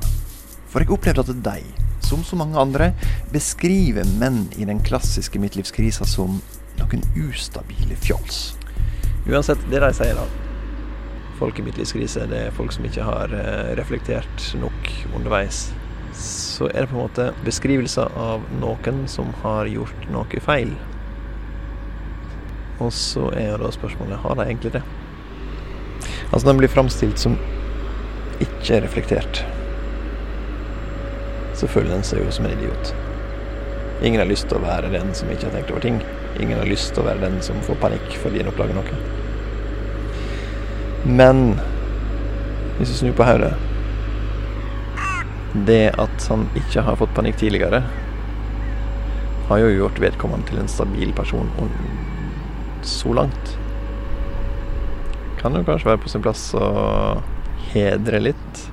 For 0.72 0.82
jeg 0.82 0.92
opplevde 0.96 1.24
at 1.28 1.44
de, 1.46 1.60
som 2.04 2.24
så 2.26 2.40
mange 2.40 2.60
andre, 2.60 2.92
beskriver 3.32 4.08
menn 4.20 4.48
i 4.56 4.68
den 4.68 4.80
klassiske 4.84 5.40
midtlivskrisa 5.40 6.08
som 6.10 6.40
noen 6.80 7.04
ustabile 7.28 7.96
fjols. 8.00 8.56
Uansett 9.30 9.62
det 9.72 9.80
de 9.80 9.92
sier, 9.96 10.18
da. 10.18 10.26
Folk 11.40 11.60
i 11.60 11.66
midtlivskrise, 11.66 12.28
det 12.30 12.42
er 12.48 12.56
folk 12.56 12.74
som 12.76 12.86
ikke 12.88 13.06
har 13.08 13.34
eh, 13.36 13.74
reflektert 13.80 14.50
nok 14.60 14.90
underveis. 15.16 15.70
Så 16.18 16.68
er 16.70 16.84
det 16.84 16.90
på 16.92 16.98
en 16.98 17.06
måte 17.06 17.30
beskrivelser 17.46 18.12
av 18.20 18.44
noen 18.62 19.06
som 19.10 19.32
har 19.42 19.70
gjort 19.72 20.10
noe 20.14 20.44
feil. 20.46 20.76
Og 22.84 22.92
så 22.94 23.30
er 23.38 23.54
jo 23.54 23.62
da 23.64 23.72
spørsmålet 23.74 24.22
har 24.24 24.38
de 24.38 24.46
egentlig 24.46 24.74
det. 24.76 24.84
Altså, 26.34 26.48
den 26.48 26.60
blir 26.60 26.72
framstilt 26.72 27.20
som 27.22 27.38
ikke 28.44 28.82
reflektert. 28.84 29.44
Så 31.54 31.70
føler 31.70 31.94
den 31.94 32.06
seg 32.06 32.24
jo 32.24 32.34
som 32.34 32.48
en 32.48 32.56
idiot. 32.58 32.94
Ingen 34.04 34.20
har 34.20 34.28
lyst 34.28 34.50
til 34.50 34.60
å 34.60 34.66
være 34.66 34.92
den 34.92 35.14
som 35.16 35.30
ikke 35.32 35.48
har 35.48 35.56
tenkt 35.56 35.72
over 35.72 35.86
ting. 35.86 36.02
Ingen 36.42 36.58
har 36.58 36.70
lyst 36.70 36.94
til 36.94 37.04
å 37.04 37.08
være 37.08 37.22
den 37.28 37.42
som 37.46 37.60
får 37.66 37.78
panikk 37.84 38.16
fordi 38.22 38.42
en 38.42 38.50
oppdager 38.50 38.78
noe. 38.78 39.02
Men 41.04 41.60
hvis 42.78 42.94
du 42.94 42.96
snur 42.96 43.16
på 43.18 43.26
hodet 43.28 43.52
Det 45.68 45.92
at 46.00 46.28
han 46.32 46.48
ikke 46.58 46.82
har 46.88 46.98
fått 46.98 47.14
panikk 47.14 47.38
tidligere, 47.38 47.84
har 49.50 49.60
jo 49.62 49.74
gjort 49.76 50.00
vedkommende 50.02 50.48
til 50.50 50.62
en 50.64 50.72
stabil 50.72 51.12
person. 51.14 51.52
Så 52.82 53.14
langt 53.14 53.58
kan 55.38 55.54
jo 55.54 55.66
kanskje 55.68 55.92
være 55.92 56.02
på 56.02 56.10
sin 56.10 56.24
plass 56.24 56.48
å 56.58 56.70
hedre 57.74 58.24
litt 58.24 58.64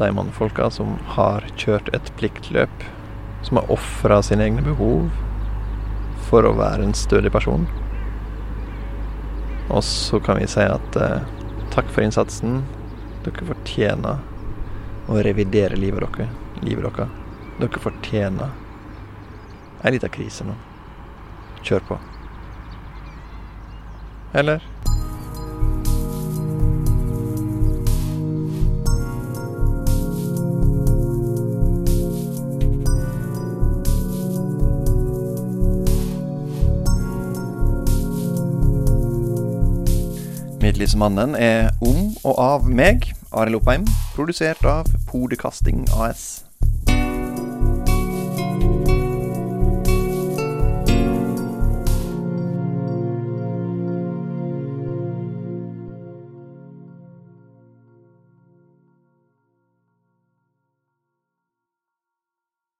de 0.00 0.08
mannfolka 0.12 0.70
som 0.72 0.96
har 1.14 1.46
kjørt 1.60 1.92
et 1.96 2.10
pliktløp, 2.18 2.84
som 3.46 3.60
har 3.60 3.70
ofra 3.72 4.18
sine 4.24 4.48
egne 4.48 4.64
behov 4.66 5.06
for 6.26 6.46
å 6.46 6.54
være 6.58 6.86
en 6.86 6.96
stødig 6.96 7.32
person. 7.34 7.66
Og 9.70 9.82
så 9.84 10.20
kan 10.22 10.38
vi 10.40 10.48
si 10.50 10.62
at 10.62 10.98
eh, 11.00 11.26
takk 11.74 11.88
for 11.92 12.06
innsatsen. 12.06 12.60
Dere 13.26 13.48
fortjener 13.48 14.22
å 15.10 15.22
revidere 15.26 15.78
livet 15.78 16.06
dere. 16.06 16.28
Livet 16.62 16.86
dere. 16.86 17.08
Dere 17.58 17.82
fortjener 17.82 18.54
ei 19.86 19.92
lita 19.94 20.10
krise 20.10 20.46
nå. 20.46 20.54
Kjør 21.66 21.84
på. 21.90 21.98
Eller? 24.36 24.64
Midtlivsmannen 40.76 41.32
er 41.40 41.70
om 41.80 42.10
og 42.20 42.34
av 42.36 42.66
meg, 42.68 43.06
Arild 43.32 43.62
Oppheim, 43.62 43.86
produsert 44.12 44.60
av 44.68 44.84
Podekasting 45.08 45.86
AS. 46.04 46.26